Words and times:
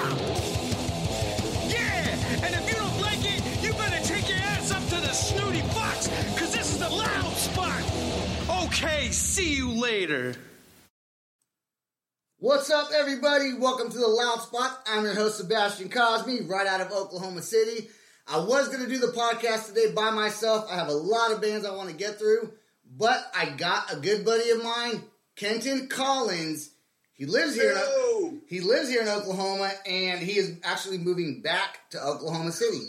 Yeah, 0.00 0.06
and 2.42 2.54
if 2.54 2.68
you 2.68 2.74
don't 2.74 3.00
like 3.02 3.18
it, 3.20 3.62
you 3.62 3.72
better 3.74 4.02
take 4.02 4.30
your 4.30 4.38
ass 4.38 4.70
up 4.72 4.82
to 4.84 4.94
the 4.94 5.12
snooty 5.12 5.60
box, 5.74 6.08
cause 6.38 6.54
this 6.54 6.72
is 6.72 6.78
the 6.78 6.88
loud 6.88 7.32
spot. 7.36 7.82
Okay, 8.64 9.10
see 9.10 9.54
you 9.54 9.70
later. 9.70 10.36
What's 12.38 12.70
up, 12.70 12.88
everybody? 12.94 13.52
Welcome 13.52 13.90
to 13.90 13.98
the 13.98 14.08
Loud 14.08 14.40
Spot. 14.40 14.78
I'm 14.86 15.04
your 15.04 15.12
host, 15.12 15.36
Sebastian 15.36 15.90
Cosme, 15.90 16.48
right 16.48 16.66
out 16.66 16.80
of 16.80 16.92
Oklahoma 16.92 17.42
City. 17.42 17.90
I 18.26 18.38
was 18.38 18.68
going 18.68 18.82
to 18.82 18.88
do 18.88 18.98
the 18.98 19.08
podcast 19.08 19.66
today 19.66 19.92
by 19.92 20.10
myself. 20.12 20.66
I 20.70 20.76
have 20.76 20.88
a 20.88 20.92
lot 20.92 21.32
of 21.32 21.42
bands 21.42 21.66
I 21.66 21.76
want 21.76 21.90
to 21.90 21.94
get 21.94 22.18
through, 22.18 22.54
but 22.96 23.30
I 23.36 23.50
got 23.50 23.92
a 23.92 23.96
good 23.96 24.24
buddy 24.24 24.48
of 24.48 24.64
mine, 24.64 25.02
Kenton 25.36 25.88
Collins. 25.88 26.70
He 27.20 27.26
lives 27.26 27.54
here. 27.54 27.72
In, 27.76 28.40
he 28.48 28.60
lives 28.60 28.88
here 28.88 29.02
in 29.02 29.08
Oklahoma, 29.08 29.70
and 29.84 30.20
he 30.20 30.38
is 30.38 30.56
actually 30.64 30.96
moving 30.96 31.42
back 31.42 31.90
to 31.90 32.02
Oklahoma 32.02 32.50
City. 32.50 32.80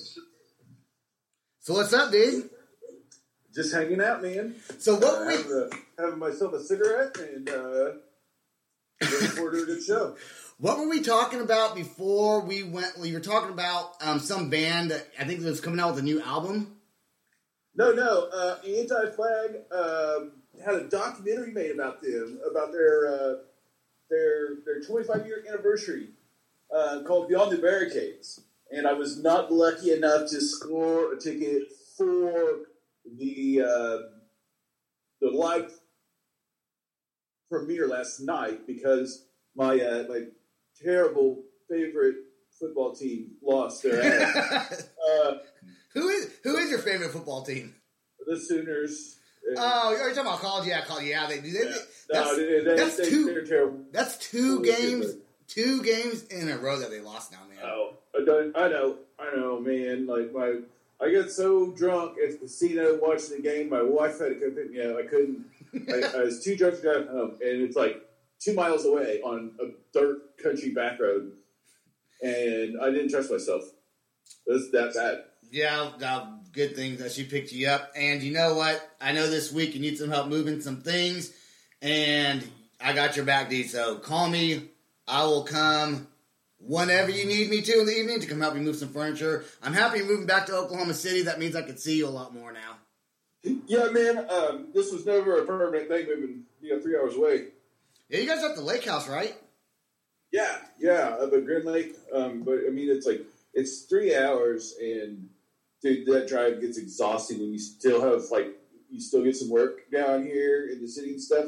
So 1.59 1.73
what's 1.73 1.91
up, 1.91 2.13
dude? 2.13 2.49
Just 3.53 3.73
hanging 3.73 3.99
out, 3.99 4.21
man. 4.23 4.55
So 4.79 4.95
what 4.95 5.23
Uh, 5.23 5.25
we 5.27 5.35
having, 5.35 5.51
a, 5.51 6.01
having 6.01 6.19
myself 6.19 6.53
a 6.53 6.63
cigarette 6.63 7.17
and 7.17 7.49
uh, 7.49 7.91
looking 9.01 9.27
forward 9.27 9.51
to 9.51 9.63
a 9.63 9.65
good 9.65 9.83
show. 9.83 10.15
What 10.59 10.77
were 10.77 10.87
we 10.87 11.01
talking 11.01 11.41
about 11.41 11.73
before 11.75 12.41
we 12.41 12.61
went? 12.61 12.95
We 12.99 13.13
were 13.13 13.19
talking 13.19 13.49
about 13.49 13.95
um, 13.99 14.19
some 14.19 14.51
band 14.51 14.91
that 14.91 15.07
I 15.19 15.23
think 15.23 15.43
was 15.43 15.59
coming 15.59 15.79
out 15.79 15.95
with 15.95 16.03
a 16.03 16.05
new 16.05 16.21
album. 16.21 16.77
No, 17.75 17.91
no. 17.93 18.29
Uh, 18.31 18.57
Anti 18.63 19.09
Flag 19.15 19.55
um, 19.71 20.33
had 20.63 20.75
a 20.75 20.87
documentary 20.87 21.51
made 21.51 21.71
about 21.71 22.03
them, 22.03 22.39
about 22.47 22.71
their 22.71 23.07
uh, 23.11 23.33
their 24.11 24.57
their 24.65 24.81
25 24.81 25.25
year 25.25 25.43
anniversary, 25.49 26.09
uh, 26.75 27.01
called 27.07 27.29
Beyond 27.29 27.51
the 27.51 27.57
Barricades. 27.57 28.41
And 28.71 28.87
I 28.87 28.93
was 28.93 29.21
not 29.21 29.51
lucky 29.51 29.91
enough 29.91 30.29
to 30.29 30.39
score 30.39 31.13
a 31.13 31.19
ticket 31.19 31.63
for 31.97 32.59
the 33.17 33.61
uh, 33.61 33.97
the 35.19 35.29
live 35.31 35.71
premiere 37.49 37.87
last 37.87 38.19
night 38.19 38.67
because 38.67 39.25
my 39.55 39.79
uh, 39.79 40.05
my 40.07 40.25
terrible 40.81 41.43
favorite 41.69 42.15
football 42.59 42.93
team 42.93 43.31
lost 43.41 43.83
their 43.83 44.01
ass. 44.01 44.89
uh, 45.25 45.33
who 45.93 46.09
is 46.09 46.29
who 46.43 46.57
is 46.57 46.69
your 46.69 46.79
favorite 46.79 47.11
football 47.11 47.43
team? 47.43 47.75
the 48.25 48.39
Sooners. 48.39 49.17
Oh, 49.57 49.91
you're 49.91 50.09
talking 50.09 50.21
about 50.21 50.39
college? 50.39 50.67
Yeah, 50.67 50.83
college. 50.85 51.05
Yeah, 51.05 51.27
they 51.27 51.39
do. 51.39 51.51
They, 51.51 51.59
Yeah. 51.59 51.75
that's, 52.09 52.29
no, 52.29 52.35
they, 52.37 52.63
they, 52.63 52.75
that's 52.75 52.97
they, 52.97 53.09
two. 53.09 53.85
That's 53.91 54.17
two 54.17 54.63
games. 54.63 55.15
Two 55.47 55.83
games 55.83 56.23
in 56.27 56.49
a 56.49 56.57
row 56.57 56.79
that 56.79 56.89
they 56.91 57.01
lost 57.01 57.33
now, 57.33 57.39
man. 57.49 57.57
Oh, 57.61 57.95
I, 58.15 58.69
know, 58.69 58.95
I 59.19 59.35
know, 59.35 59.59
man. 59.59 60.07
Like 60.07 60.31
my, 60.33 60.59
I 61.05 61.11
got 61.11 61.29
so 61.29 61.71
drunk 61.71 62.17
at 62.23 62.31
the 62.31 62.37
casino 62.37 62.97
watching 63.01 63.35
the 63.35 63.41
game. 63.41 63.69
My 63.69 63.81
wife 63.81 64.19
had 64.19 64.29
to 64.29 64.35
come 64.35 64.51
pick 64.51 64.71
me 64.71 64.81
up. 64.81 64.95
I 64.97 65.07
couldn't. 65.07 65.45
I, 65.89 66.19
I 66.19 66.23
was 66.23 66.41
too 66.41 66.55
drunk 66.55 66.75
to 66.77 66.81
drive 66.81 67.07
home, 67.09 67.31
and 67.41 67.61
it's 67.63 67.75
like 67.75 68.01
two 68.39 68.53
miles 68.53 68.85
away 68.85 69.19
on 69.23 69.51
a 69.61 69.65
dirt 69.93 70.37
country 70.41 70.69
back 70.71 71.01
road, 71.01 71.33
and 72.21 72.79
I 72.81 72.89
didn't 72.91 73.09
trust 73.09 73.29
myself. 73.29 73.63
It 74.47 74.53
was 74.53 74.71
that 74.71 74.93
bad. 74.93 75.23
Yeah, 75.51 75.91
good 76.51 76.75
thing 76.75 76.97
that 76.97 77.11
she 77.11 77.23
picked 77.23 77.51
you 77.51 77.67
up. 77.67 77.91
And 77.95 78.21
you 78.21 78.33
know 78.33 78.55
what? 78.55 78.89
I 78.99 79.11
know 79.11 79.29
this 79.29 79.51
week 79.51 79.73
you 79.73 79.81
need 79.81 79.97
some 79.97 80.09
help 80.09 80.27
moving 80.27 80.61
some 80.61 80.81
things, 80.81 81.33
and 81.81 82.47
I 82.79 82.93
got 82.93 83.15
your 83.15 83.25
back, 83.25 83.49
D. 83.49 83.63
So 83.63 83.95
call 83.95 84.27
me. 84.29 84.69
I 85.07 85.25
will 85.25 85.43
come 85.43 86.07
whenever 86.59 87.09
you 87.09 87.25
need 87.25 87.49
me 87.49 87.61
to 87.61 87.79
in 87.79 87.85
the 87.85 87.97
evening 87.97 88.19
to 88.21 88.27
come 88.27 88.39
help 88.39 88.55
you 88.55 88.61
move 88.61 88.75
some 88.75 88.89
furniture. 88.89 89.43
I'm 89.61 89.73
happy 89.73 89.99
you're 89.99 90.07
moving 90.07 90.27
back 90.27 90.45
to 90.47 90.55
Oklahoma 90.55 90.93
City. 90.93 91.23
That 91.23 91.39
means 91.39 91.55
I 91.55 91.63
can 91.63 91.77
see 91.77 91.97
you 91.97 92.07
a 92.07 92.09
lot 92.09 92.33
more 92.33 92.51
now. 92.51 92.77
Yeah, 93.43 93.89
man. 93.89 94.29
Um, 94.29 94.67
this 94.73 94.91
was 94.91 95.05
never 95.05 95.41
a 95.41 95.45
permanent 95.45 95.87
thing. 95.87 96.05
Moving, 96.07 96.43
you 96.61 96.75
know, 96.75 96.81
three 96.81 96.95
hours 96.95 97.15
away. 97.15 97.47
Yeah, 98.09 98.19
you 98.19 98.27
guys 98.27 98.43
are 98.43 98.49
at 98.49 98.55
the 98.55 98.61
lake 98.61 98.85
house, 98.85 99.09
right? 99.09 99.35
Yeah, 100.31 100.57
yeah, 100.79 101.15
up 101.19 101.33
at 101.33 101.45
Grand 101.45 101.65
Lake. 101.65 101.95
Um, 102.13 102.43
but 102.43 102.59
I 102.65 102.69
mean, 102.69 102.89
it's 102.89 103.05
like 103.05 103.21
it's 103.53 103.81
three 103.81 104.15
hours, 104.15 104.75
and 104.81 105.29
dude, 105.81 106.07
that 106.07 106.27
drive 106.27 106.61
gets 106.61 106.77
exhausting 106.77 107.39
when 107.39 107.51
you 107.51 107.59
still 107.59 108.01
have 108.01 108.23
like 108.31 108.47
you 108.89 108.99
still 108.99 109.23
get 109.23 109.35
some 109.35 109.49
work 109.49 109.89
down 109.91 110.23
here 110.23 110.69
in 110.71 110.81
the 110.81 110.87
city 110.87 111.11
and 111.11 111.21
stuff. 111.21 111.45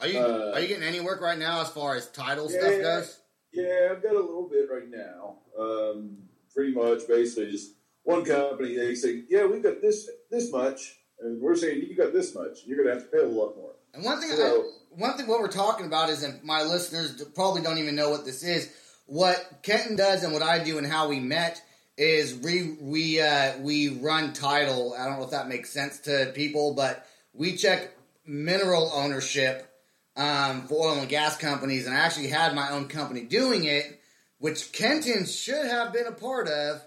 Are 0.00 0.06
you 0.08 0.18
Uh, 0.18 0.52
are 0.54 0.60
you 0.60 0.68
getting 0.68 0.82
any 0.84 1.00
work 1.00 1.20
right 1.20 1.38
now 1.38 1.60
as 1.60 1.70
far 1.70 1.96
as 1.96 2.08
title 2.10 2.50
Yeah. 2.50 2.60
stuff 2.60 2.80
goes? 2.80 3.18
Yeah, 3.52 3.88
I've 3.92 4.02
got 4.02 4.12
a 4.14 4.20
little 4.20 4.48
bit 4.48 4.68
right 4.70 4.88
now. 4.88 5.38
Um, 5.58 6.28
pretty 6.52 6.72
much, 6.72 7.06
basically, 7.06 7.50
just 7.52 7.72
one 8.02 8.24
company. 8.24 8.76
They 8.76 8.94
say, 8.94 9.24
"Yeah, 9.28 9.46
we 9.46 9.60
got 9.60 9.80
this 9.80 10.08
this 10.30 10.50
much," 10.50 10.98
and 11.20 11.40
we're 11.40 11.54
saying 11.54 11.82
you 11.82 11.94
got 11.94 12.12
this 12.12 12.34
much. 12.34 12.64
You're 12.66 12.76
going 12.76 12.88
to 12.88 12.94
have 12.94 13.10
to 13.10 13.16
pay 13.16 13.22
a 13.22 13.28
lot 13.28 13.56
more. 13.56 13.74
And 13.94 14.04
one 14.04 14.20
thing, 14.20 14.32
I, 14.32 14.70
one 14.90 15.16
thing, 15.16 15.28
what 15.28 15.38
we're 15.40 15.46
talking 15.48 15.86
about 15.86 16.10
is, 16.10 16.24
and 16.24 16.42
my 16.42 16.64
listeners 16.64 17.22
probably 17.34 17.62
don't 17.62 17.78
even 17.78 17.94
know 17.94 18.10
what 18.10 18.24
this 18.24 18.42
is. 18.42 18.68
What 19.06 19.60
Kenton 19.62 19.94
does 19.96 20.24
and 20.24 20.32
what 20.32 20.42
I 20.42 20.58
do 20.64 20.78
and 20.78 20.86
how 20.86 21.08
we 21.08 21.20
met 21.20 21.62
is 21.96 22.34
we 22.34 22.76
we 22.80 23.20
uh, 23.20 23.58
we 23.60 23.88
run 23.88 24.32
title. 24.32 24.94
I 24.98 25.06
don't 25.06 25.18
know 25.18 25.24
if 25.24 25.30
that 25.30 25.48
makes 25.48 25.70
sense 25.70 26.00
to 26.00 26.32
people, 26.34 26.74
but 26.74 27.06
we 27.32 27.56
check 27.56 27.90
mineral 28.26 28.90
ownership 28.92 29.70
um, 30.16 30.66
for 30.66 30.88
oil 30.88 30.98
and 30.98 31.08
gas 31.08 31.36
companies, 31.36 31.86
and 31.86 31.96
I 31.96 32.00
actually 32.00 32.28
had 32.28 32.54
my 32.54 32.70
own 32.70 32.88
company 32.88 33.22
doing 33.22 33.64
it, 33.64 34.00
which 34.38 34.72
Kenton 34.72 35.26
should 35.26 35.66
have 35.66 35.92
been 35.92 36.06
a 36.06 36.12
part 36.12 36.48
of. 36.48 36.82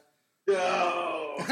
No. 0.47 1.35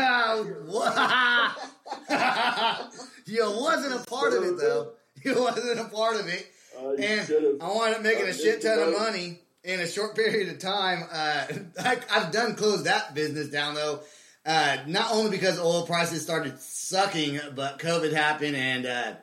you 3.25 3.43
wasn't 3.43 4.01
a 4.01 4.05
part 4.05 4.33
of 4.33 4.43
it 4.43 4.57
though. 4.57 4.91
You 5.23 5.41
wasn't 5.41 5.79
a 5.79 5.85
part 5.85 6.19
of 6.19 6.27
it. 6.27 6.47
Uh, 6.77 6.91
And. 6.91 7.61
I 7.61 7.67
wanted 7.67 8.03
making 8.03 8.27
a 8.27 8.33
shit 8.33 8.61
ton 8.61 8.79
of 8.79 8.93
money 8.93 9.39
in 9.65 9.79
a 9.79 9.87
short 9.87 10.15
period 10.15 10.49
of 10.49 10.59
time. 10.59 11.03
Uh, 11.11 11.45
I, 11.79 11.97
I've 12.11 12.31
done 12.31 12.55
closed 12.55 12.85
that 12.85 13.13
business 13.13 13.49
down 13.49 13.75
though. 13.75 14.01
Uh, 14.45 14.77
not 14.85 15.11
only 15.11 15.31
because 15.31 15.59
oil 15.59 15.87
prices 15.87 16.21
started 16.21 16.59
sucking, 16.59 17.39
but 17.55 17.79
COVID 17.79 18.13
happened 18.13 18.55
and 18.55 18.85
uh, 18.85 19.13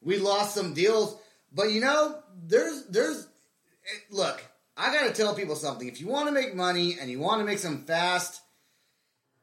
we 0.00 0.18
lost 0.18 0.54
some 0.54 0.72
deals. 0.72 1.16
But 1.52 1.72
you 1.72 1.80
know, 1.80 2.18
there's 2.46 2.86
there's 2.86 3.26
eh, 3.84 3.98
look. 4.10 4.42
I 4.76 4.94
got 4.94 5.08
to 5.08 5.12
tell 5.12 5.34
people 5.34 5.56
something. 5.56 5.86
If 5.86 6.00
you 6.00 6.06
want 6.06 6.28
to 6.28 6.32
make 6.32 6.54
money 6.54 6.96
and 6.98 7.10
you 7.10 7.20
want 7.20 7.40
to 7.40 7.44
make 7.44 7.58
some 7.58 7.84
fast 7.84 8.40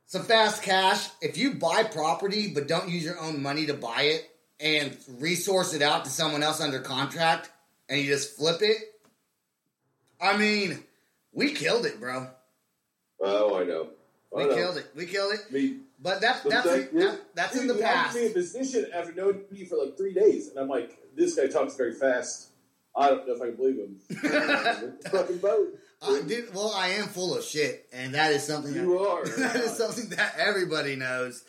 some 0.08 0.24
fast 0.24 0.64
cash, 0.64 1.08
if 1.22 1.38
you 1.38 1.54
buy 1.54 1.84
property 1.84 2.52
but 2.54 2.68
don't 2.68 2.90
use 2.90 3.04
your 3.04 3.20
own 3.20 3.44
money 3.44 3.68
to 3.68 3.74
buy 3.74 4.04
it 4.04 4.28
and 4.60 4.98
resource 5.20 5.74
it 5.74 5.84
out 5.84 6.06
to 6.06 6.10
someone 6.10 6.42
else 6.42 6.62
under 6.62 6.80
contract 6.80 7.52
and 7.90 8.00
you 8.00 8.08
just 8.08 8.36
flip 8.38 8.62
it, 8.62 8.78
I 10.22 10.38
mean, 10.38 10.84
we 11.34 11.54
killed 11.54 11.86
it, 11.86 12.00
bro. 12.00 12.28
Oh, 13.20 13.60
I 13.60 13.64
know. 13.64 13.90
I 14.36 14.38
We 14.38 14.46
know. 14.46 14.56
killed 14.56 14.78
it. 14.78 14.88
We 14.96 15.06
killed 15.06 15.34
it. 15.34 15.42
I 15.50 15.54
mean, 15.54 15.82
But 16.00 16.22
that's 16.22 16.42
that's 16.44 16.66
that, 16.66 17.22
that's 17.34 17.56
in 17.56 17.68
the 17.68 17.74
Dude, 17.74 17.84
past. 17.84 18.16
me 18.16 18.28
a 18.28 18.30
position 18.32 18.88
after 18.94 19.14
knowing 19.14 19.42
me 19.52 19.66
for 19.66 19.78
like 19.78 19.98
three 19.98 20.14
days, 20.14 20.50
and 20.50 20.60
I'm 20.60 20.68
like, 20.68 20.98
this 21.16 21.36
guy 21.36 21.48
talks 21.48 21.76
very 21.76 21.94
fast. 21.94 22.50
I 22.96 23.10
don't 23.10 23.28
know 23.28 23.36
if 23.36 23.42
I 23.42 23.46
can 23.48 23.56
believe 23.56 23.78
him. 23.78 24.00
Fucking 25.12 25.38
boat. 25.38 25.68
Uh, 26.02 26.20
dude, 26.22 26.54
well, 26.54 26.72
I 26.76 26.90
am 26.90 27.06
full 27.08 27.36
of 27.38 27.44
shit, 27.44 27.88
and 27.94 28.14
that 28.16 28.32
is 28.32 28.44
something 28.44 28.74
that, 28.74 28.82
You 28.82 29.00
are. 29.00 29.26
that 29.38 29.56
is 29.56 29.78
something 29.78 30.10
that 30.10 30.36
everybody 30.38 30.96
knows 30.96 31.44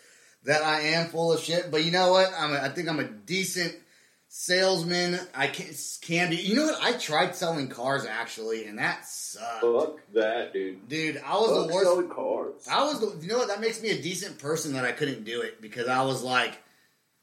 that 0.44 0.62
I 0.62 0.81
am 0.81 1.09
full 1.09 1.32
of 1.32 1.41
shit. 1.41 1.71
But 1.71 1.85
you 1.85 1.91
know 1.91 2.12
what? 2.12 2.31
I'm 2.38 2.53
a, 2.55 2.59
I 2.59 2.69
think 2.71 2.88
I'm 2.88 3.00
a 3.00 3.05
decent 3.05 3.75
salesman. 4.38 5.19
I 5.35 5.49
can 5.49 5.67
can 6.00 6.31
be. 6.31 6.37
You 6.37 6.55
know 6.55 6.67
what? 6.67 6.82
I 6.82 6.93
tried 6.93 7.35
selling 7.35 7.69
cars 7.69 8.06
actually, 8.06 8.67
and 8.67 8.79
that 8.79 9.05
sucked. 9.05 9.61
Fuck 9.62 9.99
that, 10.14 10.52
dude. 10.52 10.88
Dude, 10.88 11.20
I 11.25 11.35
was 11.35 11.50
Fuck 11.50 11.69
the 11.69 11.75
worst. 11.75 11.87
selling 11.87 12.08
cars. 12.08 12.69
I 12.70 12.85
was 12.85 13.00
the. 13.00 13.20
You 13.20 13.32
know 13.32 13.38
what? 13.38 13.49
That 13.49 13.61
makes 13.61 13.82
me 13.82 13.90
a 13.90 14.00
decent 14.00 14.38
person 14.38 14.75
that 14.75 14.85
I 14.85 14.93
couldn't 14.93 15.25
do 15.25 15.43
it 15.43 15.61
because 15.61 15.88
I 15.88 16.02
was 16.02 16.23
like, 16.23 16.56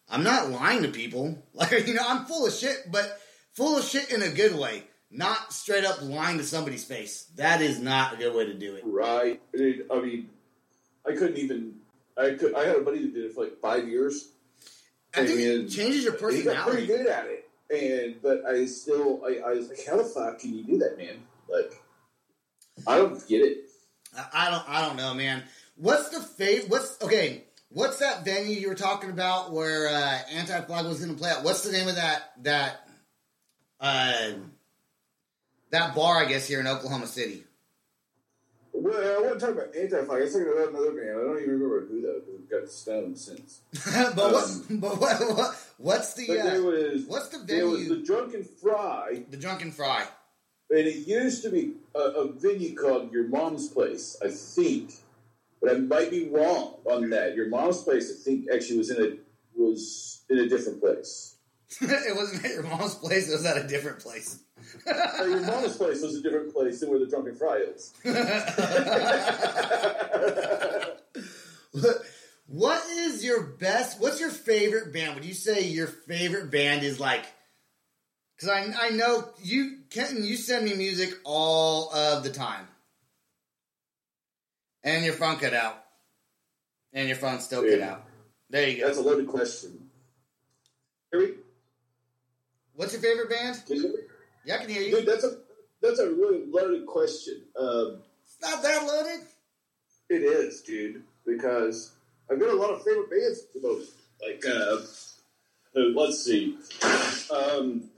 I'm 0.09 0.23
not 0.23 0.49
lying 0.49 0.83
to 0.83 0.89
people. 0.89 1.41
Like, 1.55 1.87
you 1.87 1.93
know, 1.93 2.03
I'm 2.05 2.25
full 2.25 2.45
of 2.45 2.53
shit, 2.53 2.91
but 2.91 3.17
full 3.53 3.77
of 3.77 3.85
shit 3.85 4.11
in 4.11 4.21
a 4.21 4.27
good 4.29 4.57
way. 4.57 4.83
Not 5.09 5.53
straight 5.53 5.85
up 5.85 6.01
lying 6.01 6.37
to 6.39 6.43
somebody's 6.43 6.83
face. 6.83 7.31
That 7.37 7.61
is 7.61 7.79
not 7.79 8.13
a 8.15 8.17
good 8.17 8.35
way 8.35 8.45
to 8.45 8.53
do 8.53 8.75
it. 8.75 8.83
Right. 8.85 9.39
I 9.55 9.99
mean, 10.01 10.29
I 11.07 11.13
couldn't 11.13 11.37
even. 11.37 11.75
I 12.17 12.31
could. 12.31 12.53
I 12.55 12.65
had 12.65 12.75
a 12.75 12.81
buddy 12.81 13.03
that 13.03 13.13
did 13.13 13.23
it 13.25 13.33
for 13.33 13.45
like 13.45 13.57
five 13.61 13.87
years. 13.87 14.31
I 15.17 15.25
think 15.25 15.39
it 15.39 15.69
changes 15.69 16.03
your 16.03 16.31
He 16.31 16.43
got 16.43 16.67
pretty 16.67 16.87
good 16.87 17.07
at 17.07 17.25
it, 17.27 17.49
and 17.69 18.21
but 18.21 18.45
I 18.45 18.65
still, 18.65 19.21
I, 19.25 19.49
I 19.49 19.53
was 19.53 19.69
like, 19.69 19.85
how 19.87 19.97
the 19.97 20.03
fuck 20.03 20.39
can 20.39 20.53
you 20.53 20.63
do 20.63 20.77
that, 20.79 20.97
man? 20.97 21.23
Like, 21.49 21.71
I 22.87 22.97
don't 22.97 23.27
get 23.27 23.41
it. 23.41 23.57
I- 24.33 24.49
don't. 24.49 24.69
I 24.69 24.85
don't 24.85 24.95
know, 24.97 25.13
man. 25.13 25.43
What's 25.75 26.09
the 26.09 26.19
fav? 26.19 26.69
What's 26.69 27.01
okay? 27.01 27.43
What's 27.69 27.99
that 27.99 28.23
venue 28.23 28.57
you 28.57 28.69
were 28.69 28.75
talking 28.75 29.09
about 29.09 29.51
where 29.51 29.89
uh, 29.89 30.19
Anti 30.31 30.61
Flag 30.61 30.85
was 30.85 30.99
going 30.99 31.11
to 31.13 31.19
play 31.19 31.31
at? 31.31 31.43
What's 31.43 31.63
the 31.63 31.71
name 31.71 31.87
of 31.87 31.95
that 31.95 32.31
that 32.43 32.87
uh, 33.81 34.31
that 35.71 35.95
bar? 35.95 36.23
I 36.23 36.25
guess 36.25 36.47
here 36.47 36.59
in 36.59 36.67
Oklahoma 36.67 37.07
City. 37.07 37.43
Well, 38.71 38.93
I 38.93 39.21
want 39.25 39.39
to 39.39 39.45
talk 39.45 39.55
about 39.55 39.75
anti-flag. 39.75 40.09
I 40.09 40.23
was 40.23 40.33
thinking 40.33 40.51
about 40.51 40.69
another 40.69 40.91
band. 40.91 41.09
I 41.11 41.23
don't 41.23 41.37
even 41.41 41.59
remember 41.59 41.85
who 41.87 42.01
though. 42.01 42.21
Got 42.49 42.69
stoned 42.69 43.17
since. 43.17 43.61
but 44.15 44.15
what? 44.15 44.43
Um, 44.45 44.77
But 44.79 44.99
what, 44.99 45.37
what? 45.37 45.55
What's 45.77 46.13
the 46.13 46.27
But 46.27 46.37
uh, 46.37 46.61
was 46.61 47.03
what's 47.07 47.29
the 47.29 47.39
there 47.39 47.67
was 47.67 47.81
venue? 47.81 47.95
the 47.95 48.05
Drunken 48.05 48.43
Fry, 48.43 49.23
the 49.29 49.37
Drunken 49.37 49.71
Fry. 49.71 50.05
and 50.69 50.79
it 50.79 51.07
used 51.07 51.43
to 51.43 51.49
be 51.49 51.73
a, 51.95 51.99
a 51.99 52.31
venue 52.31 52.75
called 52.75 53.11
Your 53.11 53.27
Mom's 53.27 53.69
Place, 53.69 54.15
I 54.23 54.29
think. 54.29 54.93
But 55.61 55.75
I 55.75 55.79
might 55.79 56.11
be 56.11 56.29
wrong 56.29 56.75
on 56.85 57.09
that. 57.11 57.35
Your 57.35 57.49
Mom's 57.49 57.81
Place, 57.81 58.11
I 58.11 58.23
think, 58.23 58.47
actually 58.53 58.77
was 58.77 58.91
in 58.91 59.03
a 59.03 59.17
was 59.59 60.23
in 60.29 60.37
a 60.39 60.47
different 60.47 60.79
place. 60.81 61.35
it 61.81 62.15
wasn't 62.15 62.45
at 62.45 62.51
your 62.51 62.63
mom's 62.63 62.95
place. 62.95 63.27
It 63.27 63.33
was 63.33 63.45
at 63.45 63.57
a 63.57 63.67
different 63.67 63.99
place. 63.99 64.39
Uh, 64.87 65.23
your 65.25 65.41
Mom's 65.41 65.75
Place 65.77 66.01
was 66.01 66.15
a 66.15 66.21
different 66.21 66.53
place 66.53 66.79
than 66.79 66.89
where 66.89 66.99
the 66.99 67.05
Drunken 67.07 67.35
Fry 67.35 67.57
is. 67.57 67.93
What 72.47 72.85
is 72.89 73.23
your 73.23 73.41
best? 73.43 73.99
What's 73.99 74.19
your 74.19 74.29
favorite 74.29 74.93
band? 74.93 75.15
Would 75.15 75.25
you 75.25 75.33
say 75.33 75.63
your 75.63 75.87
favorite 75.87 76.51
band 76.51 76.83
is 76.83 76.99
like? 76.99 77.25
Because 78.35 78.49
I 78.49 78.87
I 78.87 78.89
know 78.89 79.29
you 79.41 79.79
Kenton, 79.89 80.23
you 80.23 80.35
send 80.35 80.65
me 80.65 80.75
music 80.75 81.09
all 81.23 81.93
of 81.93 82.23
the 82.23 82.29
time, 82.29 82.67
and 84.83 85.05
your 85.05 85.13
phone 85.13 85.37
cut 85.37 85.53
out, 85.53 85.81
and 86.93 87.07
your 87.07 87.17
phone 87.17 87.39
still 87.39 87.63
cut 87.63 87.81
out. 87.81 88.03
There 88.49 88.67
you 88.67 88.79
go. 88.81 88.87
That's 88.87 88.99
a 88.99 89.01
loaded 89.01 89.27
question. 89.27 89.89
Hear 91.11 91.21
me? 91.21 91.33
What's 92.75 92.93
your 92.93 93.01
favorite 93.01 93.29
band? 93.29 93.63
Can 93.65 93.77
you 93.77 93.81
hear 93.83 93.91
me? 93.91 93.97
Yeah, 94.45 94.55
I 94.55 94.57
can 94.59 94.69
hear 94.69 94.81
you. 94.81 94.97
Dude, 94.97 95.07
that's 95.07 95.23
a 95.23 95.37
that's 95.81 95.99
a 95.99 96.09
really 96.09 96.43
loaded 96.47 96.85
question. 96.85 97.41
Um, 97.57 98.03
It's 98.23 98.37
not 98.41 98.61
that 98.63 98.85
loaded. 98.85 99.21
It 100.09 100.21
is, 100.21 100.61
dude, 100.61 101.03
because 101.25 101.94
I've 102.29 102.39
got 102.39 102.49
a 102.49 102.55
lot 102.55 102.71
of 102.71 102.83
favorite 102.83 103.09
bands 103.09 103.41
at 103.55 103.61
the 103.61 103.67
most. 103.67 103.91
Like, 104.21 104.43
uh, 104.45 104.77
uh, 105.77 105.89
let's 105.93 106.23
see, 106.23 106.57
um, 107.31 107.89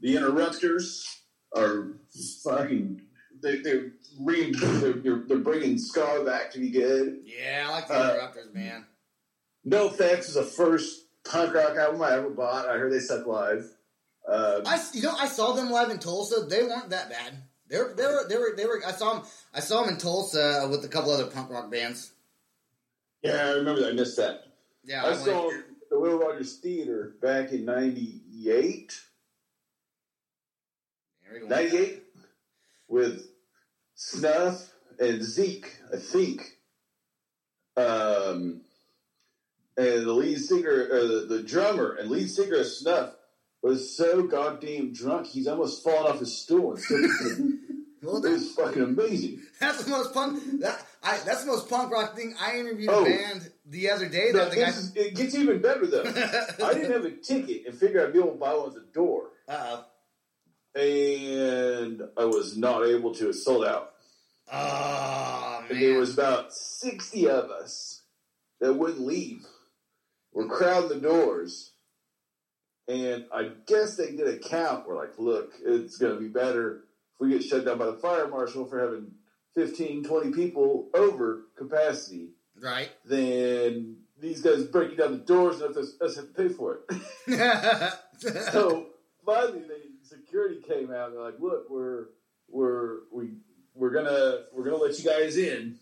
the 0.00 0.16
Interrupters 0.16 1.20
are 1.56 1.88
fucking. 2.44 3.00
They, 3.42 3.56
they're, 3.58 3.90
re, 4.20 4.52
they're, 4.52 4.92
they're 4.92 5.22
they're 5.26 5.38
bringing 5.38 5.76
ska 5.78 6.22
back 6.24 6.52
to 6.52 6.60
be 6.60 6.70
good. 6.70 7.22
Yeah, 7.24 7.66
I 7.68 7.72
like 7.72 7.88
the 7.88 7.94
Uh, 7.94 8.10
Interrupters, 8.10 8.54
man. 8.54 8.84
NOFX 9.66 10.18
is 10.28 10.34
the 10.34 10.44
first 10.44 11.06
punk 11.24 11.54
rock 11.54 11.76
album 11.76 12.02
I 12.02 12.12
ever 12.12 12.30
bought. 12.30 12.68
I 12.68 12.74
heard 12.78 12.92
they 12.92 12.98
suck 13.00 13.26
live. 13.26 13.68
Um, 14.28 14.62
I 14.66 14.80
you 14.92 15.02
know 15.02 15.14
I 15.18 15.26
saw 15.26 15.52
them 15.52 15.70
live 15.70 15.90
in 15.90 15.98
Tulsa. 15.98 16.46
They 16.46 16.62
weren't 16.62 16.90
that 16.90 17.10
bad. 17.10 17.34
They 17.68 17.78
were 17.78 17.94
they 17.96 18.04
were 18.04 18.26
they 18.28 18.36
were, 18.36 18.54
they 18.56 18.66
were 18.66 18.82
I 18.86 18.92
saw 18.92 19.14
them 19.14 19.22
I 19.52 19.60
saw 19.60 19.82
them 19.82 19.94
in 19.94 19.98
Tulsa 19.98 20.68
with 20.70 20.84
a 20.84 20.88
couple 20.88 21.10
other 21.10 21.26
punk 21.26 21.50
rock 21.50 21.70
bands. 21.70 22.12
Yeah, 23.22 23.46
I 23.46 23.50
remember 23.52 23.80
that. 23.82 23.90
I 23.90 23.92
missed 23.92 24.16
that. 24.16 24.44
Yeah, 24.84 25.04
I 25.04 25.10
went- 25.10 25.20
saw 25.24 25.50
the 25.90 25.98
Will 26.00 26.18
Rogers 26.18 26.56
Theater 26.56 27.14
back 27.20 27.52
in 27.52 27.64
'98. 27.64 29.00
There 31.24 31.34
we 31.34 31.40
go. 31.40 31.46
98 31.46 32.02
with 32.88 33.26
Snuff 33.94 34.72
and 34.98 35.22
Zeke, 35.22 35.76
I 35.92 35.96
think. 35.96 36.58
Um, 37.76 38.62
and 39.76 40.06
the 40.06 40.12
lead 40.12 40.38
singer, 40.38 40.88
or 40.92 41.06
the, 41.06 41.26
the 41.28 41.42
drummer 41.42 41.92
and 41.98 42.10
lead 42.10 42.28
singer 42.28 42.56
of 42.56 42.66
Snuff 42.66 43.14
was 43.62 43.96
so 43.96 44.24
goddamn 44.24 44.92
drunk 44.92 45.26
he's 45.26 45.46
almost 45.46 45.82
fallen 45.84 46.10
off 46.12 46.18
his 46.20 46.36
stool. 46.36 46.76
And 46.90 47.58
Well, 48.02 48.22
it 48.24 48.30
was 48.32 48.52
fucking 48.54 48.82
amazing. 48.82 49.40
that's 49.60 49.84
the 49.84 49.90
most 49.90 50.12
fun. 50.12 50.58
That 50.60 50.84
I 51.02 51.18
that's 51.24 51.40
the 51.44 51.46
most 51.50 51.68
punk 51.68 51.92
rock 51.92 52.14
thing. 52.16 52.34
I 52.40 52.58
interviewed 52.58 52.90
Oh. 52.90 53.02
a 53.02 53.04
band 53.04 53.50
the 53.66 53.90
other 53.90 54.08
day. 54.08 54.30
That 54.32 54.50
the 54.50 54.56
this 54.56 54.64
guy. 54.64 54.78
is- 54.78 54.96
it 54.96 55.14
gets 55.16 55.34
even 55.34 55.60
better 55.60 55.86
though. 55.86 56.02
I 56.64 56.74
didn't 56.74 56.92
have 56.92 57.04
a 57.04 57.10
ticket 57.10 57.66
and 57.66 57.76
figured 57.76 58.06
I'd 58.06 58.12
be 58.12 58.18
able 58.20 58.32
to 58.32 58.38
buy 58.38 58.54
one 58.54 58.68
at 58.68 58.74
the 58.74 58.80
door. 58.92 59.30
Uh 59.48 59.82
And 60.74 62.02
I 62.16 62.24
was 62.24 62.56
not 62.56 62.86
able 62.86 63.14
to. 63.14 63.28
It 63.30 63.34
sold 63.34 63.64
out. 63.64 63.92
oh. 64.52 64.58
Oh 64.58 65.58
And 65.68 65.70
man. 65.78 65.80
there 65.80 65.98
was 65.98 66.14
about 66.14 66.52
60 66.52 67.28
of 67.28 67.50
us 67.50 68.02
that 68.60 68.74
wouldn't 68.74 69.00
leave. 69.00 69.44
We're 70.32 70.48
crowding 70.48 70.88
the 70.88 70.96
doors. 71.08 71.72
And 72.88 73.26
I 73.32 73.50
guess 73.66 73.96
they 73.96 74.10
did 74.12 74.26
a 74.28 74.38
count. 74.38 74.88
We're 74.88 74.96
like, 74.96 75.18
look, 75.18 75.52
it's 75.64 75.98
going 75.98 76.14
to 76.14 76.20
be 76.20 76.28
better 76.28 76.84
if 77.14 77.20
we 77.20 77.30
get 77.30 77.44
shut 77.44 77.64
down 77.64 77.78
by 77.78 77.86
the 77.86 77.94
fire 77.98 78.26
marshal 78.28 78.64
for 78.66 78.80
having 78.80 79.12
15, 79.54 80.04
20 80.04 80.30
people 80.32 80.88
over 80.94 81.42
capacity 81.56 82.30
right. 82.60 82.90
Then 83.04 83.96
these 84.20 84.40
guys 84.40 84.62
breaking 84.64 84.96
down 84.98 85.12
the 85.12 85.18
doors 85.18 85.60
and 85.60 85.76
us, 85.76 85.94
us 86.00 86.16
have 86.16 86.28
to 86.28 86.32
pay 86.32 86.48
for 86.48 86.80
it. 86.88 87.92
so 88.52 88.86
finally, 89.26 89.60
the 89.60 90.06
security 90.06 90.60
came 90.66 90.90
out 90.92 91.08
and 91.08 91.16
they're 91.16 91.24
like, 91.24 91.40
"Look, 91.40 91.68
we're 91.70 92.06
we're 92.48 92.98
we 93.12 93.30
we're 93.74 93.90
gonna 93.90 94.44
we're 94.52 94.64
gonna 94.64 94.76
let 94.76 94.98
you 94.98 95.04
guys 95.10 95.36
in, 95.36 95.78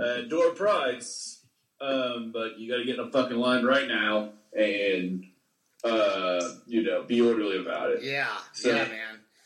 uh, 0.00 0.22
door 0.22 0.50
price, 0.50 1.44
um, 1.80 2.30
but 2.32 2.58
you 2.58 2.70
got 2.70 2.78
to 2.78 2.84
get 2.84 2.98
in 2.98 3.04
a 3.06 3.10
fucking 3.10 3.36
line 3.36 3.64
right 3.64 3.88
now 3.88 4.30
and 4.56 5.24
uh, 5.84 6.40
you 6.66 6.82
know 6.84 7.02
be 7.02 7.20
orderly 7.20 7.58
about 7.58 7.90
it." 7.90 8.02
yeah. 8.02 8.28
So- 8.52 8.68
yeah, 8.68 8.84
man. 8.84 9.01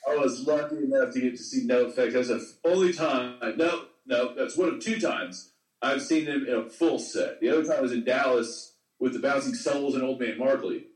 I 0.09 0.17
was 0.17 0.47
lucky 0.47 0.77
enough 0.77 1.13
to 1.15 1.21
get 1.21 1.33
to 1.37 1.43
see 1.43 1.67
NOFX. 1.67 2.13
That's 2.13 2.29
the 2.29 2.57
only 2.65 2.93
time. 2.93 3.39
No, 3.57 3.87
no, 4.07 4.35
that's 4.35 4.57
one 4.57 4.69
of 4.69 4.81
two 4.81 5.01
times 5.01 5.51
I've 5.83 6.03
seen 6.03 6.25
them 6.27 6.47
in 6.47 6.55
a 6.55 6.69
full 6.71 6.99
set. 6.99 7.41
The 7.41 7.51
other 7.51 7.65
time 7.65 7.83
was 7.83 7.93
in 7.93 8.05
Dallas 8.05 8.75
with 9.01 9.13
the 9.15 9.19
Bouncing 9.19 9.55
Souls 9.55 9.95
and 9.95 10.05
Old 10.05 10.21
Man 10.21 10.39
Markley. 10.39 10.87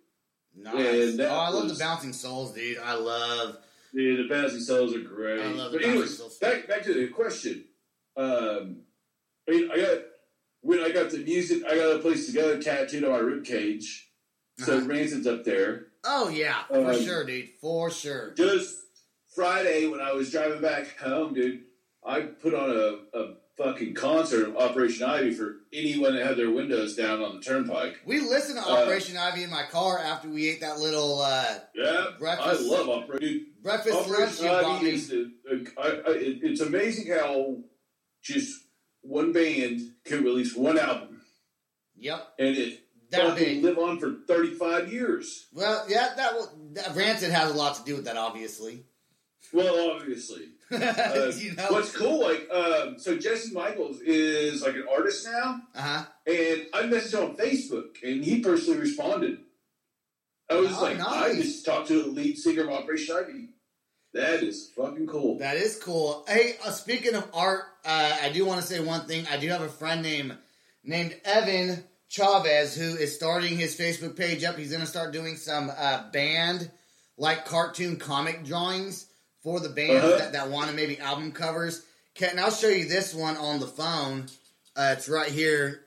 Nice. 0.57 1.13
And 1.13 1.21
oh, 1.23 1.29
I 1.29 1.49
love 1.51 1.65
was- 1.65 1.79
the 1.79 1.85
bouncing 1.85 2.13
souls, 2.13 2.53
dude. 2.53 2.79
I 2.79 2.95
love. 2.95 3.57
Yeah, 3.93 4.17
the 4.17 4.29
Bouncing 4.29 4.61
Souls 4.61 4.95
are 4.95 5.01
great. 5.01 5.41
I 5.41 5.51
love 5.51 5.73
the 5.73 5.79
but 5.79 5.87
anyways, 5.87 6.21
back 6.41 6.69
back 6.69 6.83
to 6.85 6.95
the 6.95 7.09
question. 7.09 7.65
Um, 8.17 8.83
I 9.49 9.51
mean, 9.53 9.71
I 9.73 9.77
got 9.77 9.99
when 10.61 10.81
I 10.81 10.91
got 10.93 11.11
the 11.11 11.19
music, 11.19 11.65
I 11.69 11.75
got 11.75 11.97
a 11.97 11.99
place 11.99 12.27
to 12.27 12.33
go 12.33 12.61
tattooed 12.61 13.03
on 13.05 13.11
my 13.11 13.19
rib 13.19 13.45
cage. 13.45 14.09
So 14.59 14.77
Uh-huh. 14.77 14.87
Rancid's 14.87 15.27
up 15.27 15.45
there. 15.45 15.87
Oh 16.05 16.29
yeah, 16.29 16.65
for 16.69 16.91
Um, 16.93 17.03
sure, 17.05 17.25
dude. 17.25 17.49
For 17.61 17.91
sure. 17.91 18.33
Just 18.37 18.77
Friday 19.35 19.87
when 19.87 20.01
I 20.01 20.13
was 20.13 20.31
driving 20.31 20.61
back 20.61 20.99
home, 20.99 21.35
dude, 21.35 21.63
I 22.05 22.21
put 22.23 22.55
on 22.55 22.71
a, 22.71 23.19
a 23.19 23.35
fucking 23.59 23.95
concert 23.95 24.49
of 24.49 24.57
Operation 24.57 25.05
Ivy 25.07 25.33
for 25.33 25.57
anyone 25.73 26.15
that 26.17 26.27
had 26.27 26.37
their 26.37 26.51
windows 26.51 26.97
down 26.97 27.23
on 27.23 27.37
the 27.37 27.43
turnpike. 27.43 28.01
We 28.07 28.21
listened 28.21 28.59
to 28.59 28.65
Uh, 28.65 28.83
Operation 28.83 29.17
Ivy 29.17 29.45
in 29.45 29.51
my 29.51 29.65
car 29.71 29.99
after 29.99 30.29
we 30.29 30.49
ate 30.49 30.61
that 30.63 30.79
little 30.79 31.21
uh, 31.21 31.59
Yeah, 31.75 32.07
Breakfast- 32.19 32.63
I 32.63 32.65
love 32.65 32.89
Operation. 32.89 33.47
breakfast 33.63 33.95
lunch 33.95 34.09
Operation 34.11 34.47
bought 34.47 34.65
Ivy 34.81 34.91
is 34.91 35.09
the, 35.09 35.33
I, 35.79 35.83
I, 35.87 36.11
it, 36.17 36.39
it's 36.43 36.61
amazing 36.61 37.13
how 37.13 37.59
just 38.23 38.65
one 39.03 39.33
band 39.33 39.81
can 40.05 40.25
release 40.25 40.55
one 40.57 40.79
album 40.79 41.21
Yep, 41.97 42.29
and 42.39 42.57
it 42.57 42.81
that 43.11 43.37
big. 43.37 43.63
live 43.63 43.77
on 43.79 43.99
for 43.99 44.15
thirty 44.27 44.55
five 44.55 44.91
years. 44.91 45.49
Well, 45.53 45.85
yeah, 45.89 46.15
that, 46.17 46.33
will, 46.35 46.51
that 46.75 46.95
Rancid 46.97 47.31
has 47.31 47.51
a 47.51 47.55
lot 47.55 47.75
to 47.77 47.85
do 47.85 47.97
with 47.97 48.05
that, 48.07 48.17
obviously. 48.17 48.85
Well, 49.53 49.93
obviously. 49.93 50.49
Uh, 50.73 51.33
you 51.37 51.53
know. 51.55 51.67
What's 51.71 51.91
cool, 51.97 52.21
like, 52.23 52.49
um, 52.49 52.97
so 52.97 53.17
Jesse 53.19 53.53
Michaels 53.53 54.01
is 54.03 54.63
like 54.63 54.77
an 54.77 54.85
artist 54.89 55.27
now, 55.27 55.61
Uh 55.75 55.81
huh. 55.83 56.05
and 56.29 56.67
I 56.73 56.83
messaged 56.83 57.15
him 57.19 57.31
on 57.31 57.37
Facebook, 57.37 57.97
and 58.05 58.25
he 58.25 58.39
personally 58.41 58.79
responded. 58.79 59.39
I 60.49 60.55
was 60.61 60.71
Oh, 60.79 60.83
like, 60.83 61.01
I 61.01 61.35
just 61.35 61.67
talked 61.67 61.89
to 61.89 62.03
the 62.05 62.09
lead 62.09 62.39
singer 62.39 62.63
of 62.63 62.71
Operation 62.71 63.17
Ivy. 63.17 63.49
That 64.15 64.45
is 64.45 64.71
fucking 64.77 65.09
cool. 65.09 65.39
That 65.39 65.57
is 65.57 65.77
cool. 65.77 66.25
Hey, 66.29 66.55
uh, 66.65 66.71
speaking 66.71 67.17
of 67.17 67.29
art, 67.35 67.63
uh, 67.85 68.19
I 68.23 68.31
do 68.31 68.45
want 68.45 68.61
to 68.61 68.67
say 68.67 68.79
one 68.79 69.07
thing. 69.09 69.27
I 69.29 69.39
do 69.39 69.49
have 69.49 69.63
a 69.63 69.69
friend 69.69 70.03
named 70.03 70.37
named 70.85 71.17
Evan 71.25 71.83
Chavez 72.09 72.77
who 72.77 72.97
is 72.97 73.15
starting 73.15 73.57
his 73.59 73.77
Facebook 73.77 74.17
page 74.17 74.45
up. 74.45 74.57
He's 74.57 74.71
going 74.71 74.83
to 74.83 74.87
start 74.87 75.13
doing 75.13 75.35
some 75.37 75.69
uh, 75.77 76.11
band 76.13 76.71
like 77.19 77.45
cartoon 77.45 77.97
comic 77.97 78.45
drawings 78.45 79.07
for 79.43 79.61
the 79.61 79.69
bands 79.69 80.05
Uh-huh. 80.05 80.19
that, 80.19 80.33
that 80.33 80.51
want 80.51 80.71
to 80.71 80.77
maybe 80.77 80.99
album 80.99 81.33
covers. 81.33 81.85
Ken, 82.15 82.39
I'll 82.39 82.51
show 82.51 82.69
you 82.69 82.87
this 82.89 83.15
one 83.15 83.37
on 83.37 83.61
the 83.61 83.67
phone. 83.67 84.27
Uh, 84.77 84.95
it's 84.97 85.09
right 85.09 85.31
here. 85.31 85.83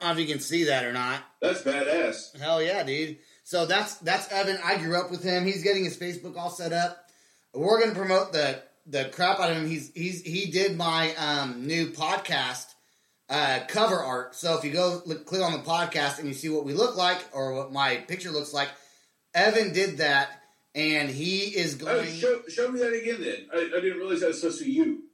I 0.00 0.08
don't 0.08 0.16
know 0.16 0.22
if 0.22 0.28
you 0.28 0.34
can 0.34 0.42
see 0.42 0.64
that 0.64 0.84
or 0.84 0.92
not. 0.92 1.20
That's 1.40 1.62
badass. 1.62 2.38
Hell 2.38 2.62
yeah, 2.62 2.82
dude. 2.82 3.18
So 3.44 3.66
that's 3.66 3.96
that's 3.96 4.30
Evan. 4.32 4.58
I 4.64 4.76
grew 4.78 4.96
up 4.96 5.10
with 5.10 5.22
him. 5.22 5.44
He's 5.44 5.62
getting 5.62 5.84
his 5.84 5.96
Facebook 5.96 6.36
all 6.36 6.50
set 6.50 6.72
up. 6.72 7.06
We're 7.52 7.80
gonna 7.80 7.94
promote 7.94 8.32
the 8.32 8.62
the 8.86 9.06
crap 9.12 9.38
out 9.40 9.50
of 9.50 9.56
him. 9.56 9.68
He's 9.68 9.90
he's 9.94 10.22
he 10.22 10.50
did 10.50 10.76
my 10.76 11.14
um, 11.16 11.66
new 11.66 11.88
podcast. 11.88 12.66
Uh, 13.30 13.60
cover 13.68 13.96
art. 13.96 14.34
So 14.34 14.58
if 14.58 14.64
you 14.64 14.70
go 14.70 15.00
look, 15.06 15.24
click 15.24 15.40
on 15.42 15.52
the 15.52 15.58
podcast 15.60 16.18
and 16.18 16.28
you 16.28 16.34
see 16.34 16.50
what 16.50 16.64
we 16.66 16.74
look 16.74 16.94
like 16.96 17.18
or 17.32 17.54
what 17.54 17.72
my 17.72 17.96
picture 17.96 18.30
looks 18.30 18.52
like, 18.52 18.68
Evan 19.34 19.72
did 19.72 19.96
that, 19.98 20.28
and 20.74 21.08
he 21.10 21.40
is 21.56 21.74
Oh, 21.82 21.84
going. 21.86 22.10
show, 22.12 22.42
show 22.48 22.70
me 22.70 22.80
that 22.80 22.92
again 22.92 23.20
then. 23.20 23.46
I, 23.52 23.76
I 23.76 23.80
didn't 23.80 23.98
realize 23.98 24.20
that 24.20 24.28
was 24.28 24.40
supposed 24.40 24.58
to 24.60 24.64
be 24.64 24.72
you. 24.72 25.04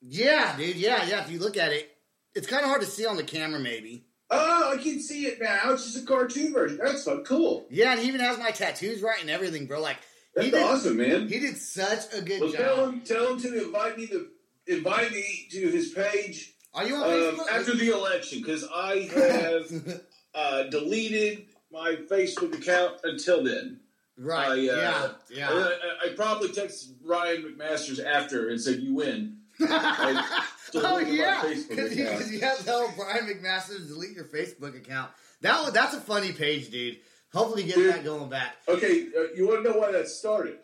Yeah, 0.00 0.56
dude. 0.56 0.76
Yeah, 0.76 1.04
yeah. 1.06 1.24
If 1.24 1.30
you 1.30 1.38
look 1.40 1.56
at 1.56 1.72
it, 1.72 1.90
it's 2.34 2.46
kind 2.46 2.62
of 2.62 2.68
hard 2.68 2.82
to 2.82 2.86
see 2.86 3.04
on 3.06 3.16
the 3.16 3.24
camera, 3.24 3.58
maybe. 3.60 4.04
Oh, 4.30 4.72
I 4.74 4.76
can 4.82 5.00
see 5.00 5.24
it 5.26 5.40
now. 5.40 5.72
It's 5.72 5.84
just 5.92 6.04
a 6.04 6.06
cartoon 6.06 6.52
version. 6.52 6.78
That's 6.82 7.02
so 7.02 7.22
cool. 7.22 7.66
Yeah, 7.70 7.92
and 7.92 8.00
he 8.00 8.08
even 8.08 8.20
has 8.20 8.38
my 8.38 8.50
tattoos 8.50 9.00
right 9.02 9.20
and 9.20 9.30
everything, 9.30 9.66
bro. 9.66 9.80
Like 9.80 9.96
he 10.38 10.50
That's 10.50 10.52
did, 10.52 10.62
awesome, 10.62 10.96
man. 10.98 11.28
he 11.28 11.40
did 11.40 11.56
such 11.56 12.12
a 12.14 12.20
good 12.20 12.40
Well, 12.42 12.52
tell 12.52 12.76
job. 12.76 12.94
him, 12.94 13.00
tell 13.00 13.32
him 13.32 13.40
to 13.40 13.64
invite 13.64 13.96
me 13.98 14.06
to 14.08 14.28
invite 14.66 15.10
me 15.12 15.48
to 15.50 15.68
his 15.70 15.92
page 15.92 16.52
Are 16.74 16.86
you 16.86 16.94
on 16.96 17.02
um, 17.04 17.10
Facebook? 17.10 17.48
after 17.50 17.74
the 17.74 17.90
election 17.90 18.40
because 18.40 18.64
I 18.72 18.98
have 19.14 20.00
uh, 20.34 20.62
deleted 20.64 21.46
my 21.72 21.96
Facebook 22.10 22.54
account 22.54 22.98
until 23.04 23.42
then. 23.42 23.80
Right? 24.18 24.48
I, 24.48 24.52
uh, 24.52 24.56
yeah, 24.56 25.08
yeah. 25.30 25.48
I, 25.50 26.06
I 26.06 26.08
probably 26.14 26.48
texted 26.48 26.94
Ryan 27.04 27.42
McMasters 27.42 28.04
after 28.04 28.48
and 28.48 28.60
said, 28.60 28.80
"You 28.80 28.94
win." 28.94 29.38
I 29.60 30.44
oh 30.74 30.98
yeah, 30.98 31.42
because 31.42 31.96
you, 31.96 32.04
you 32.04 32.40
have 32.40 32.58
to 32.58 32.64
tell 32.64 32.92
Brian 32.96 33.26
to 33.26 33.78
delete 33.86 34.14
your 34.14 34.24
Facebook 34.24 34.76
account. 34.76 35.10
That 35.40 35.72
that's 35.72 35.94
a 35.94 36.00
funny 36.00 36.32
page, 36.32 36.70
dude. 36.70 36.98
Hopefully, 37.32 37.64
get 37.64 37.74
Dude. 37.74 37.92
that 37.92 38.04
going 38.04 38.30
back. 38.30 38.56
Okay, 38.66 39.06
uh, 39.16 39.34
you 39.34 39.46
want 39.46 39.62
to 39.64 39.70
know 39.70 39.78
why 39.78 39.92
that 39.92 40.08
started? 40.08 40.58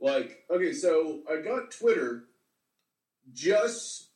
Like, 0.00 0.44
okay, 0.50 0.72
so 0.72 1.20
I 1.30 1.40
got 1.40 1.70
Twitter 1.72 2.24
just 3.32 4.08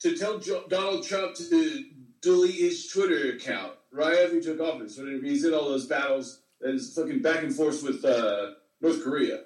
to 0.00 0.16
tell 0.16 0.38
jo- 0.38 0.64
Donald 0.68 1.06
Trump 1.06 1.34
to 1.36 1.84
delete 2.22 2.54
his 2.54 2.88
Twitter 2.88 3.36
account 3.36 3.72
right 3.92 4.18
after 4.18 4.36
he 4.36 4.40
took 4.40 4.60
office. 4.60 4.96
When 4.96 5.22
he's 5.22 5.44
in 5.44 5.52
all 5.52 5.68
those 5.68 5.86
battles 5.86 6.40
is 6.62 6.94
fucking 6.94 7.22
back 7.22 7.42
and 7.42 7.54
forth 7.54 7.82
with 7.82 8.04
uh, 8.04 8.50
North 8.80 9.02
Korea. 9.02 9.40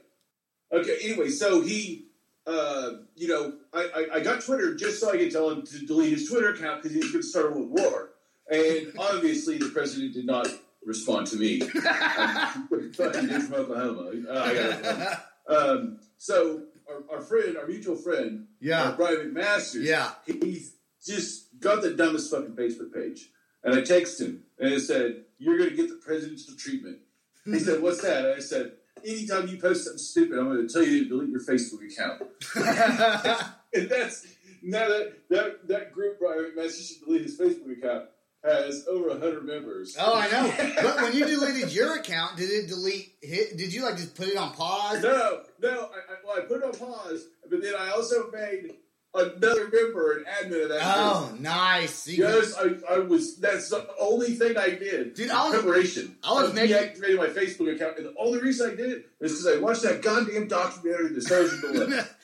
Okay, 0.72 0.96
anyway, 1.04 1.28
so 1.28 1.60
he, 1.60 2.06
uh, 2.46 2.90
you 3.14 3.28
know, 3.28 3.54
I, 3.72 3.82
I, 4.12 4.16
I 4.16 4.20
got 4.20 4.40
Twitter 4.42 4.74
just 4.74 5.00
so 5.00 5.10
I 5.12 5.16
could 5.16 5.30
tell 5.30 5.50
him 5.50 5.62
to 5.62 5.86
delete 5.86 6.12
his 6.18 6.28
Twitter 6.28 6.50
account 6.52 6.82
because 6.82 6.92
he 6.96 6.98
was 7.02 7.12
going 7.12 7.22
to 7.22 7.28
start 7.28 7.46
a 7.46 7.50
world 7.50 7.70
war. 7.70 8.10
And 8.50 8.92
obviously, 8.98 9.58
the 9.58 9.68
president 9.70 10.14
did 10.14 10.26
not 10.26 10.48
respond 10.84 11.26
to 11.28 11.36
me. 11.36 11.60
Fucking 11.60 13.26
dude 13.28 13.42
from 13.44 13.54
Oklahoma. 13.54 14.10
Uh, 14.28 14.38
I 14.40 14.54
got 14.54 15.24
um, 15.46 16.00
so 16.16 16.62
our, 16.88 17.16
our 17.16 17.22
friend, 17.22 17.56
our 17.56 17.66
mutual 17.66 17.96
friend, 17.96 18.46
Yeah. 18.60 18.82
uh, 18.84 18.96
Brian 18.96 19.32
McMaster, 19.34 19.82
Yeah. 19.82 20.10
he's 20.26 20.74
just 21.04 21.58
got 21.60 21.82
the 21.82 21.90
dumbest 21.94 22.30
fucking 22.30 22.56
Facebook 22.56 22.92
page. 22.94 23.30
And 23.62 23.74
I 23.74 23.80
texted 23.80 24.20
him 24.26 24.42
and 24.58 24.74
I 24.74 24.78
said, 24.78 25.24
"You're 25.38 25.56
going 25.56 25.70
to 25.70 25.76
get 25.76 25.88
the 25.88 25.96
presidential 25.96 26.54
treatment." 26.56 26.98
He 27.44 27.58
said, 27.58 27.82
"What's 27.82 28.02
that?" 28.02 28.26
I 28.26 28.38
said, 28.40 28.72
"Anytime 29.04 29.48
you 29.48 29.58
post 29.58 29.84
something 29.84 29.98
stupid, 29.98 30.38
I'm 30.38 30.46
going 30.46 30.66
to 30.66 30.72
tell 30.72 30.82
you 30.82 31.04
to 31.04 31.08
delete 31.08 31.30
your 31.30 31.40
Facebook 31.40 31.84
account." 31.90 32.22
and 33.74 33.88
that's 33.88 34.26
now 34.62 34.88
that 34.88 35.14
that 35.30 35.68
that 35.68 35.92
group, 35.92 36.18
Brian 36.18 36.52
McMaster, 36.56 36.88
should 36.88 37.04
delete 37.04 37.22
his 37.22 37.38
Facebook 37.38 37.78
account. 37.78 38.04
Has 38.44 38.86
over 38.90 39.08
hundred 39.08 39.46
members. 39.46 39.96
oh, 39.98 40.14
I 40.16 40.30
know. 40.30 40.72
But 40.82 41.00
when 41.00 41.14
you 41.14 41.24
deleted 41.24 41.72
your 41.72 41.96
account, 41.96 42.36
did 42.36 42.50
it 42.50 42.68
delete? 42.68 43.14
Hit, 43.22 43.56
did 43.56 43.72
you 43.72 43.84
like 43.84 43.96
just 43.96 44.14
put 44.14 44.28
it 44.28 44.36
on 44.36 44.52
pause? 44.52 45.02
No, 45.02 45.40
no. 45.62 45.70
I, 45.70 46.12
I, 46.12 46.16
well, 46.22 46.36
I 46.36 46.40
put 46.42 46.58
it 46.58 46.64
on 46.64 46.72
pause, 46.72 47.24
but 47.48 47.62
then 47.62 47.72
I 47.74 47.92
also 47.92 48.30
made 48.30 48.74
another 49.14 49.68
member 49.72 50.18
an 50.18 50.24
admin 50.24 50.62
of 50.64 50.68
that. 50.70 50.80
Oh, 50.82 51.28
group. 51.30 51.40
nice. 51.40 51.94
See, 51.94 52.16
Yes, 52.16 52.54
I, 52.58 52.74
I 52.94 52.98
was. 52.98 53.36
That's 53.36 53.70
the 53.70 53.86
only 54.00 54.34
thing 54.34 54.56
I 54.56 54.70
did. 54.70 55.14
Dude, 55.14 55.30
I 55.30 55.48
was- 55.48 55.62
preparation. 55.62 56.16
I 56.24 56.32
was 56.32 56.52
making- 56.52 56.76
deactivating 56.76 57.16
my 57.18 57.28
Facebook 57.28 57.74
account, 57.74 57.98
and 57.98 58.06
the 58.06 58.14
only 58.18 58.40
reason 58.40 58.70
I 58.70 58.74
did 58.74 58.90
it 58.90 59.06
is 59.20 59.32
because 59.32 59.46
I 59.46 59.60
watched 59.60 59.82
that 59.82 60.02
goddamn 60.02 60.48
documentary, 60.48 61.14
The 61.14 61.20
Stars 61.22 61.52
of 61.52 61.60
the 61.62 61.86
Left. 61.86 62.14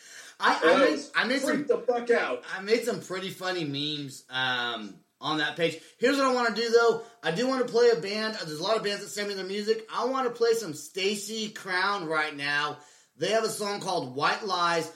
I, 0.42 0.54
I 0.64 0.72
I 0.74 0.78
made 0.78 0.90
was 0.92 1.12
I 1.14 1.24
made 1.26 1.40
some 1.42 1.66
the 1.66 1.78
fuck 1.78 2.10
out. 2.10 2.42
I 2.56 2.62
made 2.62 2.84
some 2.84 3.00
pretty 3.00 3.28
funny 3.28 3.64
memes 3.64 4.24
um, 4.30 4.94
on 5.20 5.36
that 5.38 5.54
page. 5.56 5.78
Here's 5.98 6.16
what 6.16 6.24
I 6.26 6.32
want 6.32 6.56
to 6.56 6.62
do 6.62 6.70
though. 6.70 7.02
I 7.22 7.30
do 7.30 7.46
want 7.46 7.66
to 7.66 7.70
play 7.70 7.90
a 7.90 8.00
band. 8.00 8.36
There's 8.36 8.58
a 8.58 8.62
lot 8.62 8.78
of 8.78 8.82
bands 8.82 9.02
that 9.02 9.10
send 9.10 9.28
me 9.28 9.34
their 9.34 9.44
music. 9.44 9.86
I 9.94 10.06
want 10.06 10.26
to 10.26 10.30
play 10.32 10.54
some 10.54 10.72
Stacy 10.72 11.50
Crowne 11.50 12.08
right 12.08 12.34
now. 12.34 12.78
They 13.18 13.32
have 13.32 13.44
a 13.44 13.50
song 13.50 13.80
called 13.80 14.16
White 14.16 14.46
Lies. 14.46 14.90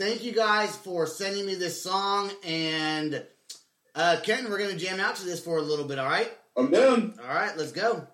Thank 0.00 0.24
you 0.24 0.32
guys 0.32 0.74
for 0.76 1.06
sending 1.06 1.44
me 1.44 1.56
this 1.56 1.82
song. 1.82 2.30
And 2.42 3.22
uh, 3.94 4.16
Kenton, 4.22 4.50
we're 4.50 4.56
going 4.56 4.70
to 4.70 4.78
jam 4.78 4.98
out 4.98 5.16
to 5.16 5.26
this 5.26 5.44
for 5.44 5.58
a 5.58 5.60
little 5.60 5.84
bit, 5.84 5.98
all 5.98 6.08
right? 6.08 6.32
I'm 6.56 6.70
down. 6.70 7.18
All 7.22 7.34
right, 7.34 7.54
let's 7.54 7.70
go. 7.70 8.06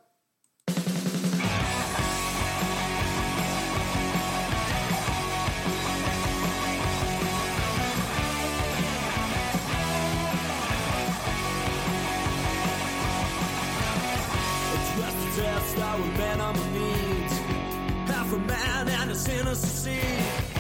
Just 14.97 15.39
a 15.39 15.41
test, 15.41 15.79
I 15.79 16.01
was 16.01 16.19
man 16.19 16.41
on 16.41 16.57
my 16.57 16.71
knees. 16.73 17.39
Half 18.11 18.33
a 18.33 18.39
man 18.39 18.89
and 18.89 19.11
a 19.13 19.15
sinner 19.15 19.55
to 19.55 20.56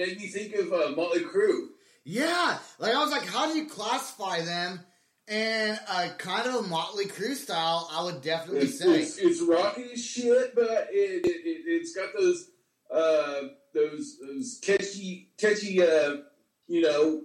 made 0.00 0.18
me 0.18 0.26
think 0.28 0.54
of 0.54 0.72
uh, 0.72 0.90
Motley 0.96 1.20
Crue. 1.20 1.66
Yeah, 2.04 2.58
like 2.78 2.94
I 2.94 3.02
was 3.04 3.10
like, 3.12 3.26
how 3.26 3.52
do 3.52 3.58
you 3.58 3.66
classify 3.66 4.40
them? 4.42 4.80
And 5.28 5.78
uh, 5.88 6.08
kind 6.18 6.48
of 6.48 6.54
a 6.56 6.62
Motley 6.62 7.04
Crue 7.04 7.34
style, 7.34 7.88
I 7.92 8.02
would 8.04 8.22
definitely 8.22 8.62
It's, 8.62 8.78
say. 8.80 9.00
it's, 9.02 9.18
it's 9.18 9.42
rocky 9.42 9.84
as 9.92 10.04
shit, 10.04 10.54
but 10.54 10.88
it, 10.90 11.24
it, 11.24 11.28
it 11.28 11.62
it's 11.66 11.94
got 11.94 12.08
those 12.18 12.48
uh, 12.92 13.48
those 13.74 14.16
those 14.26 14.58
catchy 14.62 15.28
catchy 15.38 15.82
uh, 15.82 16.16
you 16.66 16.80
know 16.80 17.22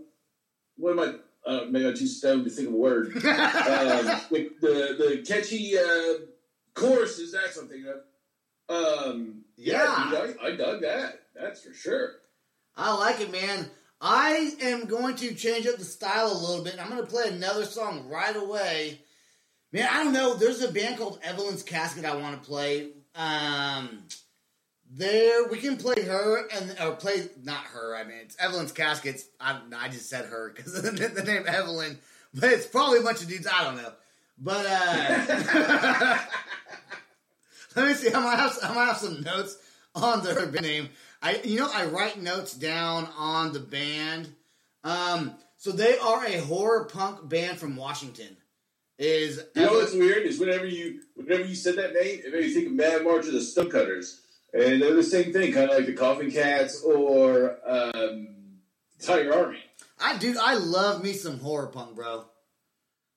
what 0.78 0.92
am 0.92 1.00
I? 1.00 1.50
Uh, 1.50 1.66
maybe 1.70 1.88
I'm 1.88 1.96
too 1.96 2.06
stoned 2.08 2.44
to 2.44 2.50
think 2.52 2.68
of 2.68 2.74
a 2.74 2.78
word. 2.78 3.08
um, 3.08 3.22
the, 3.22 4.50
the 4.62 4.96
the 5.00 5.26
catchy 5.26 5.78
uh, 5.78 6.26
choruses. 6.74 7.32
That's 7.32 7.56
something. 7.56 7.86
Um, 8.68 9.46
yeah, 9.56 10.10
Yeah. 10.12 10.26
dude, 10.28 10.38
I, 10.44 10.48
I 10.48 10.56
dug 10.56 10.82
that. 10.82 11.22
That's 11.34 11.64
for 11.64 11.74
sure. 11.74 12.12
I 12.78 12.96
like 12.96 13.22
it, 13.22 13.32
man. 13.32 13.70
I 14.02 14.54
am 14.62 14.86
going 14.86 15.16
to 15.18 15.34
change 15.34 15.66
up 15.68 15.78
the 15.78 15.86
style 15.86 16.32
a 16.32 16.38
little 16.38 16.64
bit. 16.64 16.76
I'm 16.80 16.90
going 16.90 17.02
to 17.02 17.08
play 17.08 17.30
another 17.30 17.66
song 17.66 18.08
right 18.10 18.36
away. 18.36 19.00
Man, 19.72 19.88
I 19.90 20.04
don't 20.04 20.14
know. 20.14 20.36
There's 20.36 20.62
a 20.62 20.72
band 20.72 20.98
called 20.98 21.20
Evelyn's 21.24 21.64
Casket 21.64 22.06
I 22.06 22.16
want 22.16 22.42
to 22.42 22.48
play. 22.48 22.90
Um, 23.16 24.04
there 24.92 25.48
we 25.48 25.58
can 25.58 25.78
play 25.78 26.02
her 26.04 26.48
and 26.48 26.76
or 26.82 26.96
play 26.96 27.28
not 27.44 27.64
her. 27.66 27.96
I 27.96 28.04
mean, 28.04 28.18
it's 28.22 28.36
Evelyn's 28.40 28.72
Caskets. 28.72 29.26
I, 29.40 29.60
I 29.76 29.90
just 29.90 30.10
said 30.10 30.26
her 30.26 30.54
because 30.56 30.76
of 30.78 30.84
the, 30.84 31.08
the 31.08 31.24
name 31.24 31.44
Evelyn, 31.48 31.98
but 32.34 32.52
it's 32.52 32.68
probably 32.68 33.00
a 33.00 33.04
bunch 33.04 33.22
of 33.22 33.28
dudes. 33.28 33.48
I 33.52 33.64
don't 33.64 33.78
know. 33.78 33.92
But 34.38 34.66
uh, 34.68 36.18
let 37.76 37.88
me 37.88 37.94
see. 37.94 38.14
I 38.14 38.20
might 38.20 38.36
have 38.38 38.58
I 38.64 38.74
might 38.74 38.86
have 38.86 38.98
some 38.98 39.22
notes 39.22 39.58
on 39.96 40.24
their 40.24 40.46
band 40.46 40.66
name. 40.66 40.90
I 41.22 41.42
you 41.44 41.60
know 41.60 41.70
I 41.74 41.86
write 41.86 42.22
notes 42.22 42.54
down 42.54 43.08
on 43.18 43.54
the 43.54 43.60
band. 43.60 44.30
Um, 44.84 45.36
so 45.58 45.72
they 45.72 45.98
are 45.98 46.26
a 46.26 46.40
horror 46.40 46.86
punk 46.86 47.28
band 47.28 47.58
from 47.58 47.76
Washington. 47.76 48.38
Is 48.98 49.44
You 49.56 49.62
know 49.64 49.74
what's 49.74 49.94
weird 49.94 50.24
is 50.26 50.40
whenever 50.40 50.66
you 50.66 51.02
whenever 51.16 51.44
you 51.44 51.56
said 51.56 51.76
that 51.78 51.94
name, 51.94 52.22
it 52.26 52.32
made 52.32 52.44
me 52.44 52.54
think 52.54 52.68
of 52.68 52.74
Mad 52.74 53.04
Marge 53.04 53.26
and 53.26 53.34
the 53.36 53.42
Stonecutters, 53.42 54.22
and 54.54 54.82
they're 54.82 54.96
the 54.96 55.04
same 55.04 55.34
thing, 55.34 55.52
kind 55.52 55.70
of 55.70 55.76
like 55.78 55.86
the 55.86 55.94
Coffin 55.94 56.32
Cats 56.32 56.82
or 56.82 57.58
um, 57.66 58.28
Tiger 59.02 59.34
Army. 59.34 59.60
I 60.00 60.18
do. 60.18 60.36
I 60.42 60.56
love 60.56 61.04
me 61.04 61.12
some 61.14 61.40
horror 61.40 61.68
punk, 61.68 61.96
bro. 61.96 62.26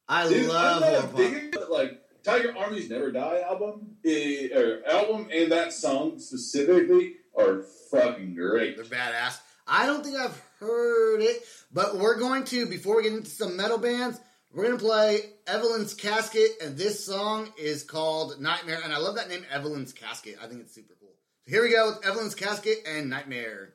I 0.09 0.29
Dude, 0.29 0.49
love 0.49 0.83
I'm 0.83 0.89
horror 0.89 1.03
punk. 1.03 1.53
big, 1.53 1.57
like 1.71 2.01
Tiger 2.25 2.57
Army's 2.57 2.91
Never 2.91 3.13
Die 3.13 3.41
album, 3.43 3.97
eh, 4.05 4.49
or 4.57 4.83
album, 4.89 5.29
and 5.33 5.53
that 5.53 5.73
song 5.73 6.19
specifically 6.19 7.15
are 7.39 7.63
fucking 7.91 8.35
great. 8.35 8.77
They're 8.77 8.85
badass. 8.85 9.39
I 9.67 9.87
don't 9.87 10.03
think 10.03 10.17
I've 10.17 10.41
heard 10.61 11.21
it, 11.21 11.43
but 11.73 11.97
we're 11.99 12.19
going 12.19 12.45
to 12.45 12.67
before 12.67 12.97
we 12.97 13.03
get 13.05 13.13
into 13.13 13.31
some 13.31 13.57
metal 13.57 13.79
bands. 13.79 14.19
We're 14.53 14.65
gonna 14.65 14.79
play 14.79 15.21
Evelyn's 15.47 15.93
Casket, 15.93 16.53
and 16.63 16.77
this 16.77 17.05
song 17.05 17.53
is 17.59 17.83
called 17.83 18.41
Nightmare. 18.41 18.81
And 18.83 18.95
I 18.95 18.99
love 18.99 19.17
that 19.17 19.29
name, 19.29 19.45
Evelyn's 19.51 19.93
Casket. 19.93 20.39
I 20.43 20.47
think 20.47 20.63
it's 20.63 20.75
super 20.75 20.95
cool. 20.99 21.13
So 21.45 21.51
here 21.51 21.63
we 21.63 21.71
go 21.71 21.91
with 21.91 22.07
Evelyn's 22.07 22.35
Casket 22.35 22.79
and 22.87 23.11
Nightmare. 23.11 23.75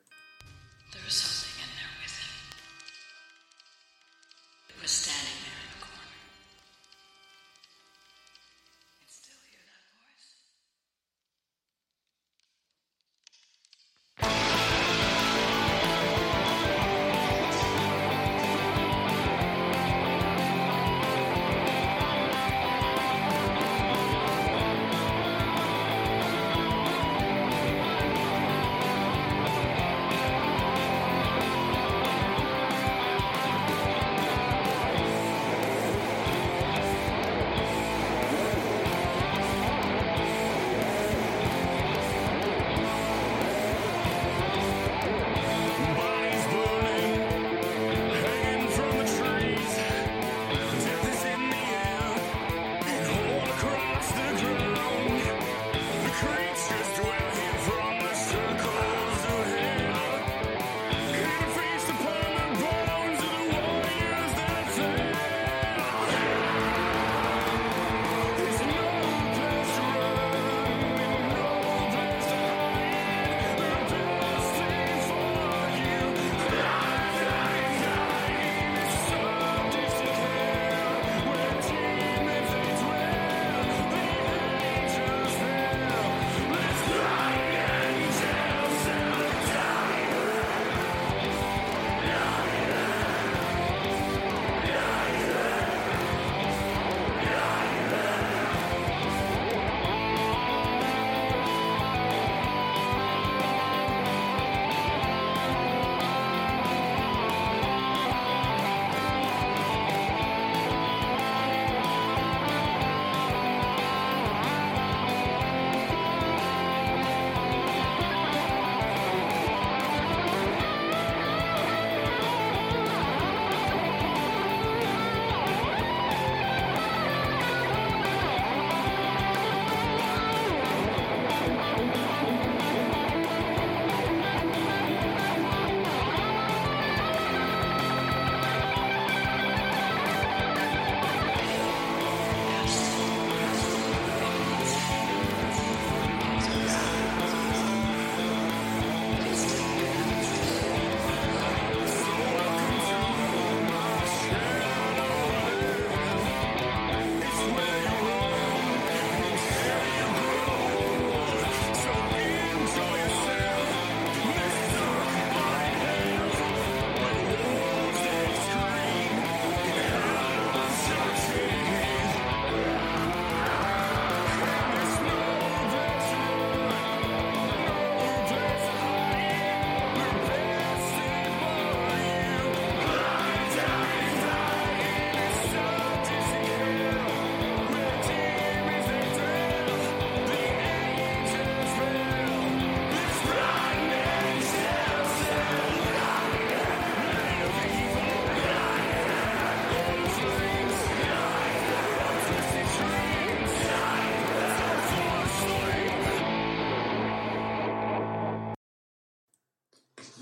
There 0.91 1.02
was 1.06 1.13
something 1.13 1.63
in 1.63 1.69
there 1.78 2.04
with 2.04 2.12
him. 2.12 2.30
It 4.78 4.82
was 4.82 4.91
standing 4.91 5.42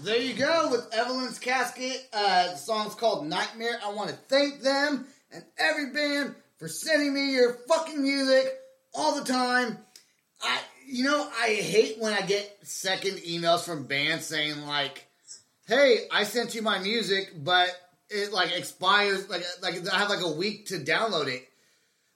There 0.04 0.18
you 0.18 0.34
go 0.34 0.70
with 0.72 0.92
Evelyn's 0.96 1.38
Casket. 1.38 2.10
Uh, 2.12 2.54
the 2.54 2.56
song's 2.56 2.96
called 2.96 3.28
Nightmare. 3.28 3.80
I 3.86 3.94
want 3.94 4.10
to 4.10 4.16
thank 4.16 4.62
them 4.62 5.06
and 5.32 5.44
every 5.60 5.92
band 5.92 6.34
for 6.58 6.68
sending 6.68 7.14
me 7.14 7.34
your 7.34 7.54
fucking 7.68 8.02
music 8.02 8.52
all 8.96 9.20
the 9.20 9.32
time. 9.32 9.78
I, 10.42 10.60
you 10.88 11.04
know, 11.04 11.30
I 11.40 11.50
hate 11.50 12.00
when 12.00 12.14
I 12.14 12.22
get 12.22 12.58
second 12.64 13.18
emails 13.18 13.64
from 13.64 13.86
bands 13.86 14.26
saying 14.26 14.66
like, 14.66 15.06
"Hey, 15.68 16.08
I 16.12 16.24
sent 16.24 16.56
you 16.56 16.64
my 16.64 16.80
music, 16.80 17.34
but 17.38 17.70
it 18.10 18.34
like 18.34 18.58
expires 18.58 19.30
like 19.30 19.44
like 19.62 19.88
I 19.88 20.00
have 20.00 20.10
like 20.10 20.24
a 20.24 20.32
week 20.32 20.66
to 20.68 20.80
download 20.80 21.28
it." 21.28 21.48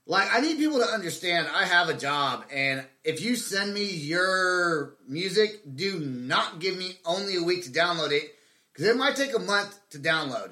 Like, 0.07 0.31
I 0.31 0.39
need 0.39 0.57
people 0.57 0.77
to 0.79 0.85
understand 0.85 1.47
I 1.51 1.65
have 1.65 1.89
a 1.89 1.95
job, 1.95 2.45
and 2.53 2.85
if 3.03 3.23
you 3.23 3.35
send 3.35 3.73
me 3.73 3.85
your 3.85 4.95
music, 5.07 5.61
do 5.75 5.99
not 5.99 6.59
give 6.59 6.77
me 6.77 6.91
only 7.05 7.37
a 7.37 7.43
week 7.43 7.63
to 7.63 7.71
download 7.71 8.11
it, 8.11 8.35
because 8.71 8.87
it 8.87 8.97
might 8.97 9.15
take 9.15 9.35
a 9.35 9.39
month 9.39 9.75
to 9.91 9.99
download. 9.99 10.51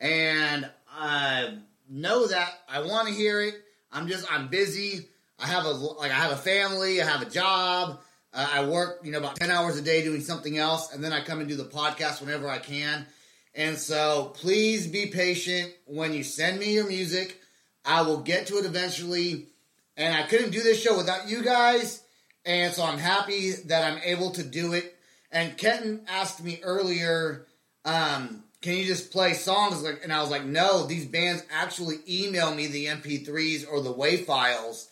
And 0.00 0.70
I 0.90 1.58
know 1.88 2.26
that 2.28 2.50
I 2.66 2.80
want 2.80 3.08
to 3.08 3.14
hear 3.14 3.42
it. 3.42 3.54
I'm 3.92 4.08
just, 4.08 4.30
I'm 4.32 4.48
busy. 4.48 5.06
I 5.38 5.48
have 5.48 5.66
a, 5.66 5.70
like, 5.70 6.10
I 6.10 6.14
have 6.14 6.32
a 6.32 6.36
family, 6.36 7.02
I 7.02 7.06
have 7.06 7.20
a 7.20 7.30
job. 7.30 8.00
Uh, 8.32 8.48
I 8.52 8.64
work, 8.64 9.00
you 9.04 9.12
know, 9.12 9.18
about 9.18 9.36
10 9.36 9.50
hours 9.50 9.76
a 9.76 9.82
day 9.82 10.02
doing 10.02 10.22
something 10.22 10.56
else, 10.56 10.94
and 10.94 11.04
then 11.04 11.12
I 11.12 11.20
come 11.22 11.40
and 11.40 11.48
do 11.48 11.56
the 11.56 11.64
podcast 11.64 12.22
whenever 12.22 12.48
I 12.48 12.58
can. 12.58 13.06
And 13.54 13.78
so 13.78 14.32
please 14.34 14.86
be 14.86 15.06
patient 15.06 15.72
when 15.84 16.14
you 16.14 16.24
send 16.24 16.58
me 16.58 16.72
your 16.72 16.88
music. 16.88 17.40
I 17.84 18.02
will 18.02 18.20
get 18.20 18.46
to 18.48 18.58
it 18.58 18.64
eventually. 18.64 19.46
And 19.96 20.14
I 20.14 20.26
couldn't 20.26 20.50
do 20.50 20.62
this 20.62 20.82
show 20.82 20.96
without 20.96 21.28
you 21.28 21.42
guys. 21.42 22.02
And 22.44 22.72
so 22.72 22.84
I'm 22.84 22.98
happy 22.98 23.52
that 23.66 23.84
I'm 23.84 24.00
able 24.02 24.30
to 24.32 24.42
do 24.42 24.72
it. 24.72 24.96
And 25.30 25.56
Kenton 25.56 26.02
asked 26.08 26.42
me 26.42 26.60
earlier, 26.62 27.46
um, 27.84 28.44
can 28.60 28.76
you 28.76 28.84
just 28.84 29.12
play 29.12 29.34
songs? 29.34 29.82
Like, 29.82 30.00
and 30.02 30.12
I 30.12 30.20
was 30.20 30.30
like, 30.30 30.44
no, 30.44 30.86
these 30.86 31.06
bands 31.06 31.42
actually 31.52 31.96
email 32.08 32.54
me 32.54 32.66
the 32.66 32.86
MP3s 32.86 33.66
or 33.70 33.80
the 33.82 33.92
WAV 33.92 34.24
files 34.24 34.88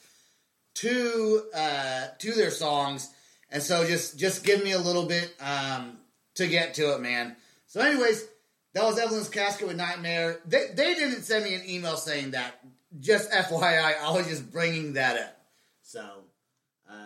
to 0.74 1.42
uh, 1.54 2.06
to 2.18 2.32
their 2.32 2.50
songs. 2.50 3.10
And 3.50 3.62
so 3.62 3.86
just 3.86 4.18
just 4.18 4.44
give 4.44 4.64
me 4.64 4.72
a 4.72 4.78
little 4.78 5.06
bit 5.06 5.34
um, 5.40 5.98
to 6.34 6.46
get 6.46 6.74
to 6.74 6.94
it, 6.94 7.00
man. 7.00 7.36
So, 7.66 7.80
anyways, 7.80 8.26
that 8.74 8.84
was 8.84 8.98
Evelyn's 8.98 9.28
Casket 9.28 9.68
with 9.68 9.76
Nightmare. 9.76 10.40
They, 10.46 10.68
they 10.74 10.94
didn't 10.94 11.22
send 11.22 11.44
me 11.44 11.54
an 11.54 11.62
email 11.66 11.96
saying 11.96 12.32
that. 12.32 12.62
Just 13.00 13.30
FYI, 13.30 13.98
I 14.00 14.12
was 14.12 14.26
just 14.26 14.50
bringing 14.50 14.94
that 14.94 15.16
up. 15.16 15.36
So, 15.82 16.04
um, 16.90 16.98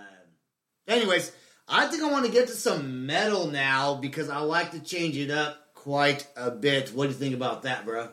anyways, 0.89 1.33
I 1.69 1.87
think 1.87 2.03
I 2.03 2.11
want 2.11 2.27
to 2.27 2.33
get 2.33 2.49
to 2.49 2.55
some 2.55 3.07
metal 3.07 3.47
now 3.47 3.95
because 3.95 4.29
I 4.29 4.39
like 4.39 4.73
to 4.73 4.81
change 4.81 5.17
it 5.17 5.31
up 5.31 5.75
quite 5.75 6.27
a 6.37 6.51
bit. 6.51 6.91
What 6.91 7.05
do 7.05 7.11
you 7.11 7.15
think 7.15 7.35
about 7.35 7.63
that, 7.63 7.85
bro? 7.85 8.09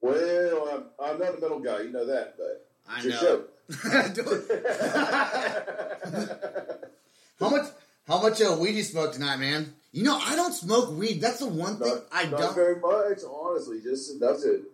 Well, 0.00 0.86
I'm, 1.00 1.12
I'm 1.12 1.18
not 1.18 1.36
a 1.36 1.40
metal 1.40 1.60
guy, 1.60 1.82
you 1.82 1.90
know 1.90 2.06
that, 2.06 2.36
but 2.38 2.66
I 2.88 3.04
know. 3.04 3.44
how 7.40 7.50
much? 7.50 7.66
How 8.06 8.22
much 8.22 8.40
uh, 8.40 8.56
weed 8.58 8.74
you 8.74 8.82
smoke 8.82 9.12
tonight, 9.12 9.36
man? 9.36 9.74
You 9.92 10.04
know, 10.04 10.16
I 10.16 10.34
don't 10.34 10.54
smoke 10.54 10.96
weed. 10.96 11.20
That's 11.20 11.40
the 11.40 11.48
one 11.48 11.76
thing 11.76 11.94
not, 11.94 12.04
I 12.10 12.24
not 12.24 12.40
don't. 12.40 12.54
very 12.54 12.80
much, 12.80 13.18
honestly. 13.30 13.82
Just 13.82 14.14
enough 14.14 14.40
to 14.40 14.64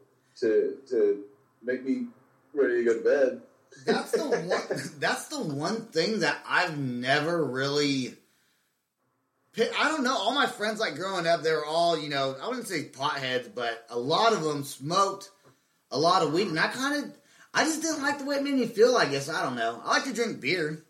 to 0.41 0.77
to 0.89 1.25
make 1.63 1.85
me 1.85 2.07
ready 2.53 2.79
to 2.79 2.85
go 2.85 2.99
to 2.99 3.05
bed. 3.05 3.41
That's 3.87 4.13
the 4.13 4.25
one. 4.29 4.81
That's 4.99 5.29
the 5.29 5.41
one 5.41 5.87
thing 5.87 6.21
that 6.21 6.39
I've 6.49 6.79
never 6.79 7.45
really. 7.45 8.15
I 9.57 9.89
don't 9.89 10.03
know. 10.03 10.17
All 10.17 10.35
my 10.35 10.47
friends, 10.47 10.81
like 10.81 10.97
growing 10.97 11.29
up, 11.29 11.43
they 11.43 11.53
were 11.53 11.65
all 11.65 11.99
you 11.99 12.09
know. 12.09 12.37
I 12.43 12.49
wouldn't 12.49 12.69
say 12.69 12.89
potheads, 12.89 13.55
but 13.55 13.87
a 13.91 13.99
lot 13.99 14.33
of 14.33 14.43
them 14.43 14.65
smoked 14.65 15.31
a 15.91 15.99
lot 15.99 16.23
of 16.23 16.33
weed, 16.33 16.49
and 16.49 16.59
I 16.59 16.67
kind 16.69 17.05
of, 17.05 17.17
I 17.55 17.65
just 17.65 17.81
didn't 17.81 18.03
like 18.03 18.19
the 18.19 18.25
way 18.25 18.37
it 18.37 18.43
made 18.43 18.55
me 18.55 18.67
feel. 18.67 18.97
I 18.97 19.07
guess 19.07 19.29
I 19.29 19.43
don't 19.43 19.55
know. 19.55 19.81
I 19.85 19.91
like 19.91 20.05
to 20.05 20.13
drink 20.13 20.41
beer. 20.41 20.85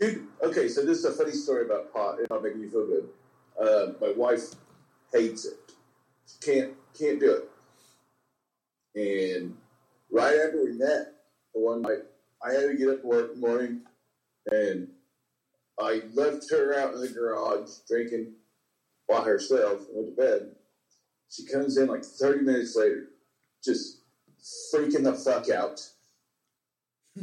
Dude, 0.00 0.26
okay, 0.42 0.66
so 0.68 0.84
this 0.84 0.98
is 0.98 1.04
a 1.04 1.12
funny 1.12 1.32
story 1.32 1.66
about 1.66 1.92
pot. 1.92 2.16
It's 2.20 2.30
not 2.30 2.42
making 2.42 2.62
me 2.62 2.68
feel 2.68 2.86
good. 2.86 3.08
Uh, 3.60 3.92
my 4.00 4.12
wife 4.16 4.42
hates 5.12 5.44
it. 5.44 5.58
She 6.26 6.52
can't 6.52 6.72
can't 6.98 7.20
do 7.20 7.32
it. 7.32 7.49
And 8.94 9.56
right 10.10 10.34
after 10.34 10.64
we 10.64 10.72
met, 10.72 11.14
the 11.54 11.60
one 11.60 11.82
night, 11.82 12.02
I 12.44 12.52
had 12.52 12.68
to 12.68 12.74
get 12.76 12.88
up 12.88 13.04
work 13.04 13.32
in 13.32 13.40
the 13.40 13.46
morning, 13.46 13.80
and 14.50 14.88
I 15.80 16.02
left 16.14 16.50
her 16.50 16.78
out 16.78 16.94
in 16.94 17.00
the 17.00 17.08
garage 17.08 17.70
drinking 17.88 18.34
by 19.08 19.22
herself 19.22 19.80
and 19.88 19.96
went 19.96 20.16
to 20.16 20.22
bed. 20.22 20.56
She 21.30 21.46
comes 21.46 21.76
in 21.76 21.88
like 21.88 22.04
30 22.04 22.42
minutes 22.42 22.76
later, 22.76 23.06
just 23.64 23.98
freaking 24.72 25.04
the 25.04 25.14
fuck 25.14 25.48
out. 25.50 25.80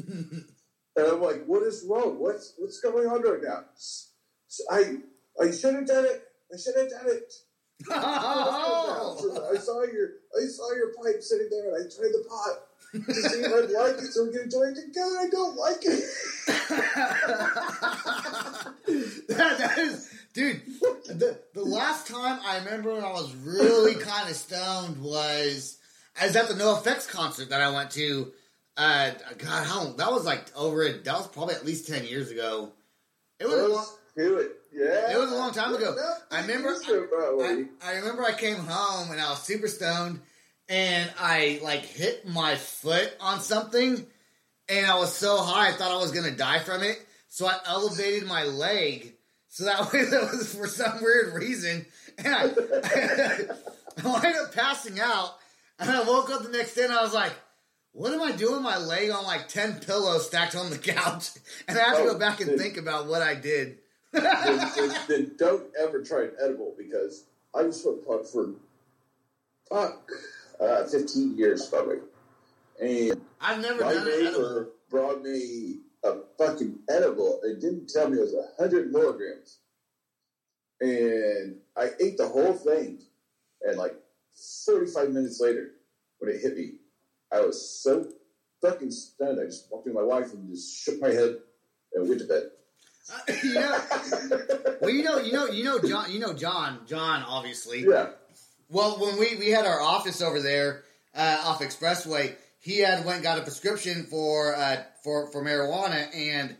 And 0.97 1.05
I'm 1.05 1.21
like, 1.21 1.45
what 1.45 1.61
is 1.61 1.85
wrong? 1.87 2.17
What's 2.19 2.55
what's 2.57 2.79
going 2.79 3.07
on 3.07 3.21
right 3.21 3.41
now? 3.43 3.65
I 4.71 4.97
I 5.39 5.51
should 5.51 5.75
have 5.75 5.85
done 5.85 6.05
it. 6.05 6.23
I 6.51 6.57
should 6.57 6.75
have 6.75 6.89
done 6.89 7.05
it. 7.05 7.33
I 7.91 9.57
saw 9.59 9.83
your 9.83 10.09
I 10.37 10.47
saw 10.47 10.71
your 10.73 10.93
pipe 10.93 11.21
sitting 11.21 11.49
there, 11.49 11.75
and 11.75 11.75
I 11.75 11.89
tried 11.89 12.11
the 12.13 12.23
pot 12.27 12.59
to 12.93 13.13
see 13.13 13.39
if 13.39 13.47
I'd 13.47 13.71
like 13.71 13.97
it, 13.97 14.11
so 14.11 14.25
we 14.25 14.31
can 14.31 14.49
join 14.49 14.73
together. 14.75 15.17
I 15.19 15.27
don't 15.29 15.55
like 15.55 15.83
it. 15.83 16.03
that, 19.27 19.57
that 19.57 19.77
is, 19.77 20.09
dude. 20.33 20.61
The, 21.07 21.39
the 21.53 21.63
last 21.63 22.07
time 22.07 22.39
I 22.45 22.57
remember 22.59 22.93
when 22.93 23.03
I 23.03 23.11
was 23.11 23.33
really 23.35 23.95
kind 23.95 24.29
of 24.29 24.35
stoned 24.35 25.01
was 25.01 25.77
I 26.19 26.27
was 26.27 26.35
at 26.35 26.47
the 26.47 26.53
NOFX 26.55 27.07
concert 27.09 27.49
that 27.49 27.61
I 27.61 27.69
went 27.71 27.91
to. 27.91 28.31
Uh, 28.75 29.11
God, 29.39 29.65
how 29.65 29.85
that 29.93 30.11
was 30.11 30.25
like 30.25 30.45
over. 30.55 30.83
it. 30.83 31.03
That 31.03 31.15
was 31.15 31.27
probably 31.27 31.55
at 31.55 31.65
least 31.65 31.87
ten 31.87 32.05
years 32.05 32.29
ago. 32.29 32.71
It 33.39 33.47
was. 33.47 33.55
a 33.55 33.67
Let's 33.67 33.97
do 34.15 34.37
it. 34.37 34.51
Yeah, 34.73 35.13
It 35.13 35.17
was 35.17 35.31
a 35.31 35.35
long 35.35 35.51
time 35.53 35.73
ago. 35.73 35.95
I 36.31 36.41
remember-. 36.41 36.75
I, 37.41 37.65
I 37.83 37.91
remember 37.97 38.23
I 38.23 38.33
came 38.33 38.57
home 38.57 39.11
and 39.11 39.19
I 39.19 39.29
was 39.29 39.41
super 39.43 39.67
stoned, 39.67 40.19
and 40.69 41.11
I 41.19 41.59
like 41.63 41.85
hit 41.85 42.27
my 42.27 42.55
foot 42.55 43.11
on 43.19 43.39
something, 43.41 44.05
and 44.69 44.85
I 44.85 44.95
was 44.99 45.13
so 45.13 45.37
high 45.37 45.69
I 45.69 45.71
thought 45.73 45.91
I 45.91 45.97
was 45.97 46.11
gonna 46.11 46.35
die 46.35 46.59
from 46.59 46.83
it. 46.83 46.97
So 47.29 47.45
I 47.47 47.57
elevated 47.65 48.27
my 48.27 48.43
leg, 48.43 49.15
so 49.49 49.65
that 49.65 49.81
way 49.93 50.03
that 50.05 50.31
was 50.31 50.53
for 50.55 50.67
some 50.67 51.01
weird 51.01 51.33
reason, 51.35 51.85
and 52.17 52.27
I, 52.27 52.43
I 54.03 54.05
wound 54.07 54.25
up 54.25 54.53
passing 54.53 54.99
out. 54.99 55.35
And 55.79 55.89
I 55.91 56.01
woke 56.03 56.31
up 56.31 56.41
the 56.41 56.49
next 56.49 56.73
day 56.73 56.85
and 56.85 56.93
I 56.93 57.03
was 57.03 57.13
like, 57.13 57.33
"What 57.91 58.11
am 58.11 58.21
I 58.23 58.31
doing? 58.31 58.63
My 58.63 58.77
leg 58.79 59.11
on 59.11 59.23
like 59.25 59.47
ten 59.47 59.79
pillows 59.79 60.25
stacked 60.25 60.55
on 60.55 60.71
the 60.71 60.77
couch?" 60.93 61.29
And 61.67 61.77
I 61.77 61.81
have 61.83 61.97
to 61.97 62.03
Oh, 62.03 62.13
go 62.13 62.19
back 62.19 62.39
and 62.41 62.49
dude. 62.49 62.59
think 62.59 62.77
about 62.77 63.05
what 63.07 63.21
I 63.21 63.35
did. 63.35 63.77
Then, 64.13 64.71
then, 64.75 64.95
then 65.07 65.31
don't 65.37 65.65
ever 65.79 66.01
try 66.01 66.23
an 66.23 66.31
edible 66.43 66.73
because 66.77 67.25
I 67.55 67.63
was 67.63 67.81
smoked 67.81 68.07
pot 68.07 68.27
for 68.27 68.51
fuck 69.69 70.09
uh, 70.59 70.85
15 70.85 71.37
years 71.37 71.67
probably, 71.67 71.97
and 72.81 73.21
I've 73.41 73.61
never 73.61 73.83
my 73.83 73.93
done 73.93 74.05
neighbor 74.05 74.69
brought 74.89 75.21
me 75.21 75.79
a 76.03 76.15
fucking 76.37 76.79
edible. 76.89 77.39
And 77.43 77.61
didn't 77.61 77.89
tell 77.89 78.09
me 78.09 78.17
it 78.17 78.21
was 78.21 78.35
100 78.57 78.91
milligrams, 78.91 79.59
and 80.79 81.57
I 81.75 81.89
ate 81.99 82.17
the 82.17 82.27
whole 82.27 82.53
thing, 82.53 82.99
and 83.61 83.77
like 83.77 83.95
45 84.65 85.09
minutes 85.11 85.41
later, 85.41 85.71
when 86.19 86.33
it 86.33 86.41
hit 86.41 86.55
me, 86.57 86.73
I 87.31 87.41
was 87.41 87.81
so 87.81 88.05
fucking 88.61 88.91
stunned. 88.91 89.39
I 89.39 89.45
just 89.45 89.71
walked 89.71 89.87
in 89.87 89.93
my 89.93 90.03
wife 90.03 90.33
and 90.33 90.49
just 90.49 90.83
shook 90.83 91.01
my 91.01 91.09
head 91.09 91.37
and 91.93 92.07
went 92.07 92.21
to 92.21 92.27
bed. 92.27 92.43
Uh, 93.11 93.33
you 93.43 93.53
know, 93.53 93.81
well, 94.81 94.89
you 94.89 95.03
know, 95.03 95.17
you 95.19 95.31
know, 95.31 95.47
you 95.47 95.63
know, 95.63 95.79
John, 95.79 96.11
you 96.11 96.19
know, 96.19 96.33
John, 96.33 96.79
John, 96.85 97.23
obviously. 97.23 97.83
yeah. 97.83 98.09
Well, 98.69 98.99
when 98.99 99.17
we 99.17 99.35
we 99.37 99.49
had 99.49 99.65
our 99.65 99.81
office 99.81 100.21
over 100.21 100.41
there 100.41 100.83
uh, 101.15 101.41
off 101.45 101.61
Expressway, 101.61 102.35
he 102.59 102.79
had 102.79 103.05
went 103.05 103.17
and 103.17 103.23
got 103.23 103.37
a 103.37 103.41
prescription 103.41 104.03
for 104.03 104.55
uh, 104.55 104.83
for 105.03 105.31
for 105.31 105.43
marijuana, 105.43 106.13
and 106.13 106.55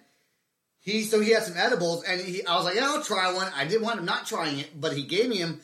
he 0.80 1.04
so 1.04 1.20
he 1.20 1.32
had 1.32 1.44
some 1.44 1.58
edibles, 1.58 2.04
and 2.06 2.22
he, 2.22 2.46
I 2.46 2.56
was 2.56 2.64
like, 2.64 2.76
yeah, 2.76 2.86
I'll 2.86 3.04
try 3.04 3.34
one. 3.34 3.52
I 3.54 3.66
didn't 3.66 3.84
want 3.84 4.00
him 4.00 4.06
not 4.06 4.26
trying 4.26 4.60
it, 4.60 4.80
but 4.80 4.94
he 4.94 5.04
gave 5.04 5.30
me 5.30 5.38
him. 5.38 5.60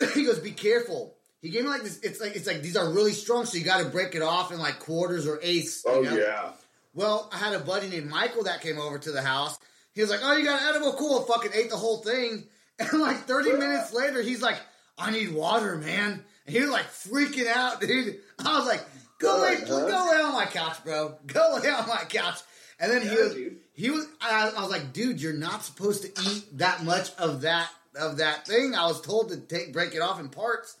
he 0.14 0.24
goes, 0.24 0.40
be 0.40 0.50
careful. 0.50 1.14
He 1.40 1.50
gave 1.50 1.62
me 1.62 1.70
like 1.70 1.82
this. 1.82 2.00
It's 2.00 2.20
like 2.20 2.34
it's 2.34 2.46
like 2.46 2.62
these 2.62 2.76
are 2.76 2.92
really 2.92 3.12
strong, 3.12 3.44
so 3.44 3.56
you 3.56 3.64
got 3.64 3.84
to 3.84 3.88
break 3.88 4.16
it 4.16 4.22
off 4.22 4.50
in 4.50 4.58
like 4.58 4.80
quarters 4.80 5.28
or 5.28 5.38
eighths. 5.42 5.84
Oh 5.86 6.00
know? 6.00 6.16
yeah. 6.16 6.50
Well, 6.94 7.30
I 7.32 7.36
had 7.36 7.54
a 7.54 7.60
buddy 7.60 7.88
named 7.88 8.08
Michael 8.10 8.44
that 8.44 8.60
came 8.60 8.78
over 8.78 8.98
to 8.98 9.12
the 9.12 9.22
house. 9.22 9.56
He 9.98 10.02
was 10.02 10.12
like, 10.12 10.20
"Oh, 10.22 10.36
you 10.36 10.44
got 10.44 10.62
an 10.62 10.68
edible? 10.68 10.92
Cool." 10.92 11.22
Fucking 11.22 11.50
ate 11.52 11.70
the 11.70 11.76
whole 11.76 11.96
thing, 11.96 12.44
and 12.78 13.00
like 13.00 13.24
thirty 13.24 13.50
minutes 13.50 13.92
later, 13.92 14.22
he's 14.22 14.40
like, 14.40 14.60
"I 14.96 15.10
need 15.10 15.32
water, 15.34 15.76
man." 15.76 16.24
And 16.46 16.54
he 16.54 16.60
was 16.60 16.70
like 16.70 16.86
freaking 16.86 17.48
out, 17.48 17.80
dude. 17.80 18.20
I 18.38 18.58
was 18.60 18.68
like, 18.68 18.80
"Go 19.18 19.40
lay, 19.40 19.56
Good, 19.56 19.66
go 19.66 20.08
lay 20.08 20.22
on 20.22 20.34
my 20.34 20.46
couch, 20.46 20.84
bro. 20.84 21.16
Go 21.26 21.58
lay 21.60 21.68
on 21.68 21.88
my 21.88 22.04
couch." 22.08 22.38
And 22.78 22.92
then 22.92 23.02
he 23.02 23.08
was, 23.08 23.36
he 23.72 23.90
was. 23.90 24.06
I, 24.20 24.52
I 24.56 24.62
was 24.62 24.70
like, 24.70 24.92
"Dude, 24.92 25.20
you're 25.20 25.32
not 25.32 25.64
supposed 25.64 26.02
to 26.02 26.22
eat 26.30 26.58
that 26.58 26.84
much 26.84 27.12
of 27.16 27.40
that 27.40 27.68
of 27.96 28.18
that 28.18 28.46
thing. 28.46 28.76
I 28.76 28.86
was 28.86 29.00
told 29.00 29.30
to 29.30 29.36
take 29.36 29.72
break 29.72 29.96
it 29.96 30.00
off 30.00 30.20
in 30.20 30.28
parts, 30.28 30.76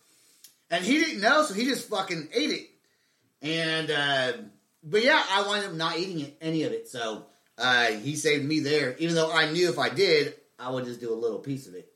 and 0.70 0.84
he 0.84 1.00
didn't 1.00 1.22
know, 1.22 1.42
so 1.42 1.54
he 1.54 1.64
just 1.64 1.88
fucking 1.88 2.28
ate 2.32 2.50
it. 2.50 2.70
And 3.42 3.90
uh, 3.90 4.32
but 4.84 5.02
yeah, 5.02 5.20
I 5.28 5.44
wound 5.44 5.66
up 5.66 5.72
not 5.72 5.98
eating 5.98 6.20
it, 6.20 6.36
any 6.40 6.62
of 6.62 6.70
it. 6.70 6.86
So 6.86 7.26
uh, 7.58 7.86
he 7.86 8.16
saved 8.16 8.44
me 8.44 8.60
there, 8.60 8.96
even 8.98 9.14
though 9.14 9.32
I 9.32 9.50
knew 9.50 9.68
if 9.68 9.78
I 9.78 9.88
did, 9.88 10.34
I 10.58 10.70
would 10.70 10.84
just 10.84 11.00
do 11.00 11.12
a 11.12 11.16
little 11.16 11.38
piece 11.38 11.66
of 11.66 11.74
it. 11.74 11.92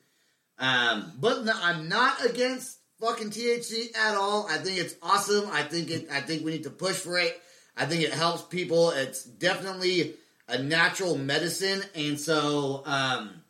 Um, 0.59 1.13
but 1.19 1.45
no, 1.45 1.53
I'm 1.55 1.89
not 1.89 2.25
against 2.25 2.79
fucking 3.01 3.31
THC 3.31 3.97
at 3.97 4.17
all. 4.17 4.47
I 4.49 4.59
think 4.59 4.79
it's 4.79 4.95
awesome. 5.03 5.49
I 5.51 5.63
think 5.63 5.91
it. 5.91 6.09
I 6.11 6.21
think 6.21 6.45
we 6.45 6.53
need 6.53 6.65
to 6.65 6.71
push 6.71 6.97
for 6.97 7.19
it. 7.19 7.41
I 7.77 7.87
think 7.87 8.03
it 8.03 8.13
helps 8.13 8.43
people. 8.43 8.91
It's 8.91 9.25
definitely 9.25 10.15
a 10.49 10.59
natural 10.59 11.17
medicine, 11.17 11.83
and 11.95 12.21
so 12.21 12.83
um, 12.85 13.43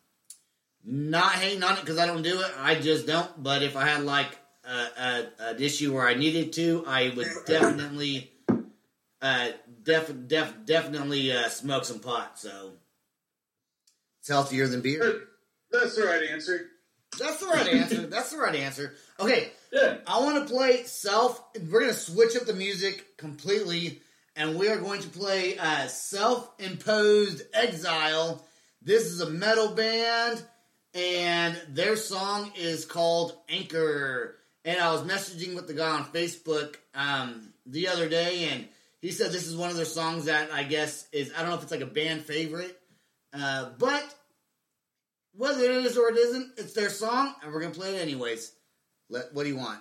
not 0.85 1.33
hating 1.33 1.63
on 1.63 1.77
it 1.77 1.81
because 1.81 1.99
I 1.99 2.07
don't 2.07 2.23
do 2.23 2.41
it. 2.41 2.51
I 2.59 2.77
just 2.77 3.07
don't. 3.07 3.43
But 3.43 3.63
if 3.63 3.77
I 3.77 3.87
had 3.87 4.05
like 4.05 4.39
a, 4.65 4.71
a, 4.71 5.27
an 5.41 5.63
issue 5.63 5.95
where 5.95 6.07
I 6.07 6.15
needed 6.15 6.53
to, 6.55 6.85
I 6.87 7.13
would 7.15 7.29
definitely, 7.47 8.31
uh, 9.21 9.49
def, 9.83 10.13
def, 10.27 10.55
definitely 10.65 11.33
uh, 11.33 11.49
smoke 11.49 11.85
some 11.85 12.01
pot. 12.01 12.39
So 12.39 12.73
it's 14.21 14.29
healthier 14.29 14.67
than 14.69 14.81
beer. 14.81 15.23
That's 15.71 15.97
the 15.97 16.05
right 16.05 16.23
answer. 16.31 16.67
That's 17.19 17.39
the 17.41 17.47
right 17.47 17.69
answer. 17.69 18.07
That's 18.07 18.31
the 18.31 18.39
right 18.39 18.55
answer. 18.55 18.95
Okay, 19.21 19.51
Yeah. 19.73 19.99
I 20.07 20.21
want 20.21 20.47
to 20.47 20.53
play 20.55 20.85
self. 20.85 21.43
We're 21.71 21.81
going 21.81 21.93
to 21.93 21.99
switch 21.99 22.37
up 22.37 22.45
the 22.47 22.55
music 22.55 23.17
completely, 23.19 24.01
and 24.37 24.59
we 24.59 24.69
are 24.69 24.79
going 24.79 25.03
to 25.03 25.09
play 25.09 25.59
uh, 25.59 25.87
Self-Imposed 25.89 27.43
Exile. 27.55 28.45
This 28.81 29.05
is 29.07 29.21
a 29.21 29.31
metal 29.31 29.69
band, 29.75 30.43
and 30.95 31.61
their 31.69 31.97
song 31.97 32.53
is 32.57 32.85
called 32.85 33.37
Anchor. 33.49 34.37
And 34.65 34.81
I 34.81 34.93
was 34.93 35.03
messaging 35.03 35.55
with 35.55 35.67
the 35.67 35.75
guy 35.75 35.91
on 35.91 36.05
Facebook 36.07 36.77
um, 36.95 37.53
the 37.67 37.89
other 37.89 38.09
day, 38.09 38.49
and 38.51 38.69
he 39.03 39.11
said 39.11 39.33
this 39.33 39.49
is 39.49 39.57
one 39.57 39.69
of 39.69 39.77
their 39.77 39.85
songs 39.85 40.27
that 40.27 40.51
I 40.53 40.63
guess 40.63 41.07
is 41.13 41.33
I 41.37 41.41
don't 41.41 41.51
know 41.51 41.57
if 41.57 41.63
it's 41.63 41.73
like 41.73 41.81
a 41.81 41.87
band 41.87 42.23
favorite, 42.23 42.79
uh, 43.35 43.71
but 43.77 44.03
whether 45.35 45.65
it 45.65 45.85
is 45.85 45.99
or 45.99 46.09
it 46.11 46.17
isn't, 46.17 46.53
it's 46.57 46.73
their 46.73 46.89
song, 46.89 47.35
and 47.43 47.53
we're 47.53 47.61
gonna 47.61 47.75
play 47.75 47.97
it 47.97 48.01
anyways. 48.01 48.53
Let 49.11 49.35
what 49.35 49.43
do 49.43 49.49
you 49.49 49.57
want? 49.57 49.81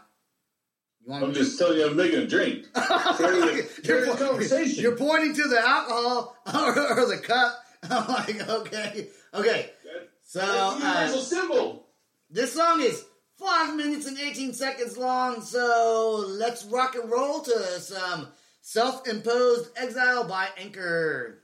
You 1.06 1.12
want 1.12 1.24
I'm 1.24 1.34
just 1.34 1.58
telling 1.60 1.78
you, 1.78 1.86
I'm 1.88 1.96
making 1.96 2.20
a 2.20 2.28
drink. 2.28 2.66
Carry 2.76 3.40
the- 3.40 3.82
carry 3.84 4.06
the 4.08 4.16
conversation. 4.18 4.84
You're 4.84 4.98
pointing 4.98 5.36
to 5.36 5.44
the 5.48 5.60
alcohol 5.60 6.36
or, 6.54 7.00
or 7.00 7.06
the 7.06 7.22
cup. 7.22 7.64
I'm 7.90 8.08
like, 8.08 8.50
okay, 8.50 9.08
okay. 9.36 9.70
So 10.24 10.42
uh, 10.42 11.08
symbol. 11.08 11.88
this 12.30 12.54
song 12.54 12.82
is 12.82 13.04
five 13.38 13.76
minutes 13.76 14.06
and 14.08 14.18
18 14.18 14.54
seconds 14.54 14.98
long. 14.98 15.42
So 15.42 16.24
let's 16.28 16.64
rock 16.66 16.96
and 16.96 17.12
roll 17.12 17.42
to 17.42 17.52
some 17.80 18.28
self-imposed 18.62 19.72
exile 19.76 20.28
by 20.28 20.48
Anchor. 20.58 21.41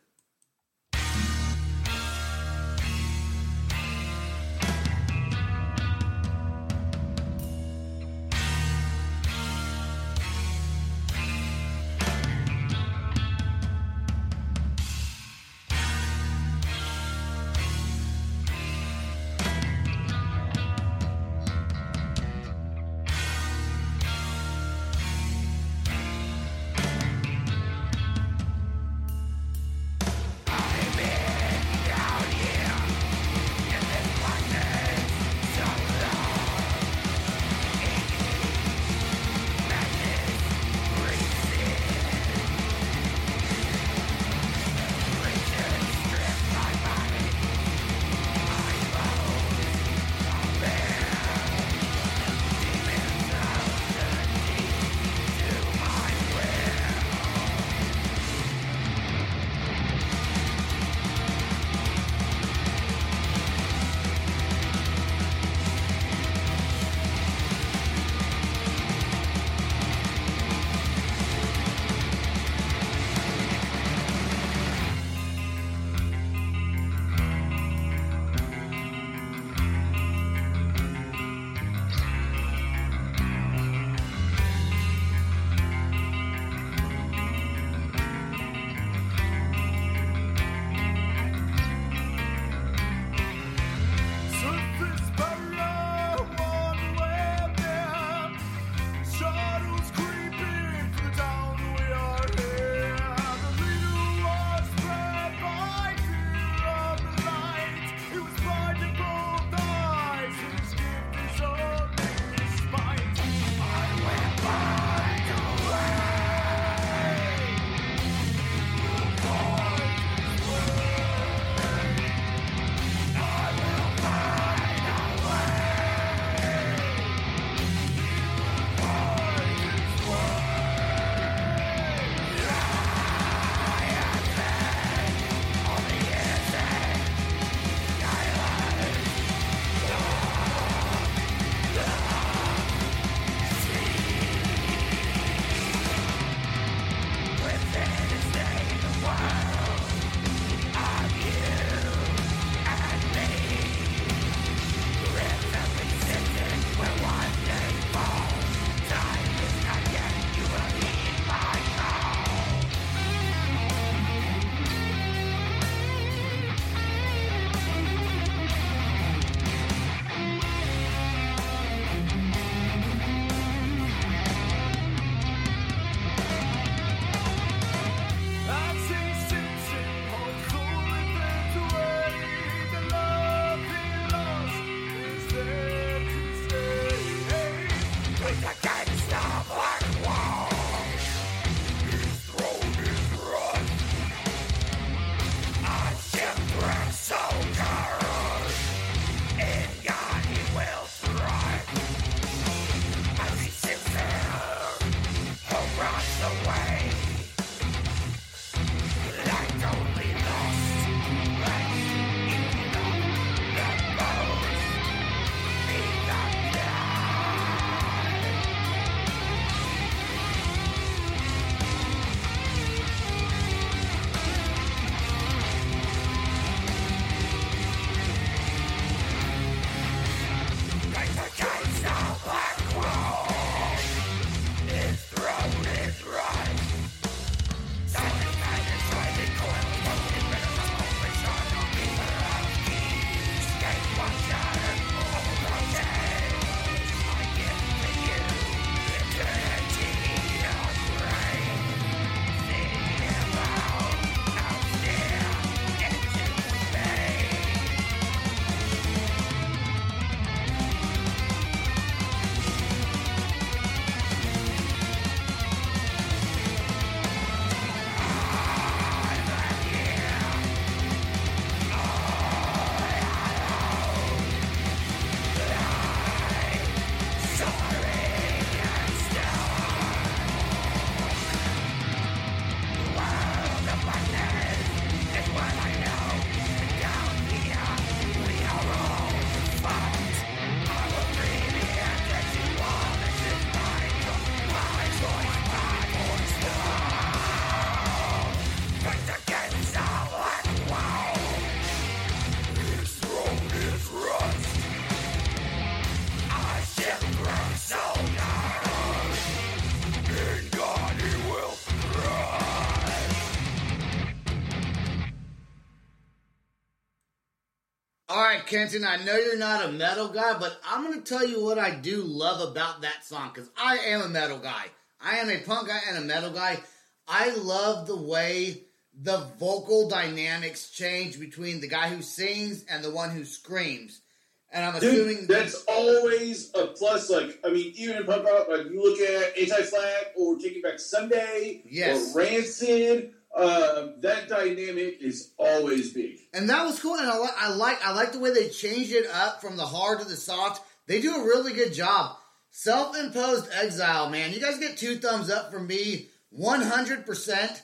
Kenton, 318.47 318.86
I 318.86 318.95
know 319.03 319.17
you're 319.17 319.38
not 319.38 319.65
a 319.65 319.71
metal 319.71 320.07
guy, 320.07 320.38
but 320.39 320.60
I'm 320.65 320.83
going 320.86 321.01
to 321.01 321.05
tell 321.07 321.27
you 321.27 321.43
what 321.43 321.60
I 321.60 321.75
do 321.75 322.01
love 322.01 322.49
about 322.49 322.81
that 322.81 323.05
song 323.05 323.31
because 323.33 323.49
I 323.57 323.77
am 323.77 324.01
a 324.01 324.07
metal 324.07 324.39
guy. 324.39 324.65
I 325.01 325.17
am 325.17 325.29
a 325.29 325.38
punk 325.39 325.67
guy 325.67 325.79
and 325.89 325.97
a 325.97 326.01
metal 326.01 326.31
guy. 326.31 326.60
I 327.07 327.36
love 327.36 327.88
the 327.88 327.97
way 327.97 328.63
the 328.99 329.27
vocal 329.38 329.89
dynamics 329.89 330.69
change 330.71 331.19
between 331.19 331.60
the 331.60 331.67
guy 331.67 331.89
who 331.89 332.01
sings 332.01 332.63
and 332.69 332.83
the 332.83 332.89
one 332.89 333.10
who 333.12 333.25
screams. 333.25 334.01
And 334.49 334.65
I'm 334.65 334.75
assuming 334.75 335.17
Dude, 335.17 335.27
that's 335.27 335.65
always 335.67 336.51
a 336.55 336.67
plus. 336.67 337.10
Like, 337.10 337.39
I 337.45 337.49
mean, 337.49 337.73
even 337.75 337.97
in 337.97 338.05
punk 338.05 338.23
rock, 338.23 338.47
like 338.47 338.67
you 338.71 338.81
look 338.81 338.97
at 339.01 339.38
Anti 339.38 339.63
Flag 339.63 340.05
or 340.15 340.38
Taking 340.38 340.62
Back 340.62 340.79
Sunday 340.79 341.63
Yes. 341.69 342.15
or 342.15 342.19
Rancid, 342.19 343.12
um, 343.38 343.93
that 344.02 344.27
dynamic 344.27 344.98
is 345.00 345.31
always 345.38 345.94
big. 345.94 346.19
And 346.33 346.50
that 346.50 346.65
was 346.65 346.79
cool, 346.79 346.96
and 346.96 347.08
I, 347.08 347.19
li- 347.19 347.29
I 347.38 347.54
like 347.54 347.85
I 347.85 347.94
like 347.94 348.12
the 348.12 348.19
way 348.19 348.33
they 348.33 348.50
changed 348.50 348.92
it 348.92 349.06
up 349.08 349.42
from 349.42 349.58
the 349.58 349.65
hard 349.65 350.00
to 350.00 350.06
the 350.06 350.15
soft. 350.15 350.65
They 350.88 351.02
do 351.02 351.15
a 351.15 351.23
really 351.23 351.54
good 351.54 351.73
job. 351.73 352.17
Self-imposed 352.50 353.50
exile, 353.54 354.10
man. 354.10 354.33
You 354.33 354.40
guys 354.40 354.58
get 354.58 354.77
two 354.77 354.98
thumbs 354.98 355.29
up 355.29 355.52
from 355.52 355.67
me, 355.67 356.08
one 356.31 356.62
hundred 356.62 357.06
percent. 357.06 357.62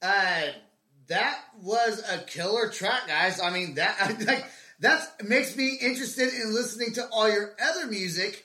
Uh, 0.00 0.46
that 1.06 1.38
was 1.62 2.02
a 2.10 2.18
killer 2.18 2.68
track, 2.68 3.06
guys. 3.06 3.40
I 3.40 3.50
mean 3.52 3.74
that 3.74 4.16
like 4.26 4.44
that 4.80 5.22
makes 5.24 5.56
me 5.56 5.78
interested 5.80 6.32
in 6.34 6.52
listening 6.52 6.94
to 6.94 7.06
all 7.12 7.30
your 7.30 7.54
other 7.64 7.86
music 7.86 8.44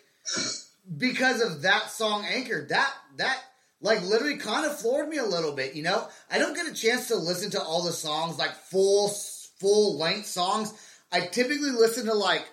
because 0.98 1.42
of 1.42 1.64
that 1.64 1.90
song 1.90 2.26
anchor. 2.30 2.68
That 2.70 2.94
that 3.18 3.42
like 3.82 4.02
literally 4.04 4.38
kind 4.38 4.66
of 4.66 4.80
floored 4.80 5.10
me 5.10 5.18
a 5.18 5.26
little 5.26 5.52
bit. 5.52 5.76
You 5.76 5.84
know, 5.84 6.08
I 6.32 6.40
don't 6.40 6.56
get 6.56 6.68
a 6.68 6.74
chance 6.74 7.10
to 7.10 7.16
listen 7.16 7.52
to 7.52 7.62
all 7.62 7.84
the 7.84 7.92
songs 7.92 8.38
like 8.38 8.56
full 8.56 9.10
full 9.60 9.98
length 9.98 10.28
songs. 10.28 10.74
I 11.12 11.22
typically 11.22 11.72
listen 11.72 12.06
to 12.06 12.14
like 12.14 12.46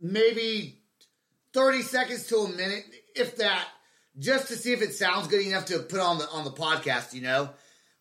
maybe 0.00 0.80
thirty 1.52 1.82
seconds 1.82 2.26
to 2.28 2.36
a 2.38 2.48
minute, 2.48 2.84
if 3.14 3.36
that, 3.36 3.66
just 4.18 4.48
to 4.48 4.54
see 4.54 4.72
if 4.72 4.82
it 4.82 4.94
sounds 4.94 5.28
good 5.28 5.46
enough 5.46 5.66
to 5.66 5.78
put 5.80 6.00
on 6.00 6.18
the 6.18 6.28
on 6.30 6.44
the 6.44 6.50
podcast. 6.50 7.14
You 7.14 7.22
know, 7.22 7.50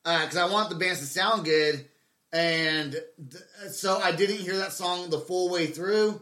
uh, 0.05 0.25
because 0.25 0.37
I 0.37 0.51
want 0.51 0.69
the 0.69 0.75
bands 0.75 0.99
to 0.99 1.05
sound 1.05 1.45
good. 1.45 1.85
And 2.33 2.93
th- 2.93 3.73
so 3.73 3.97
I 3.97 4.13
didn't 4.13 4.37
hear 4.37 4.55
that 4.59 4.71
song 4.71 5.09
the 5.09 5.19
full 5.19 5.49
way 5.49 5.67
through, 5.67 6.21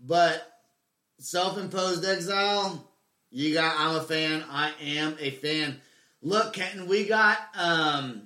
but 0.00 0.44
self-imposed 1.20 2.04
exile. 2.04 2.87
You 3.30 3.54
got. 3.54 3.74
I'm 3.78 3.96
a 3.96 4.02
fan. 4.02 4.44
I 4.50 4.72
am 4.80 5.16
a 5.20 5.30
fan. 5.30 5.80
Look, 6.22 6.54
Kenton, 6.54 6.88
we 6.88 7.04
got 7.04 7.38
um 7.56 8.22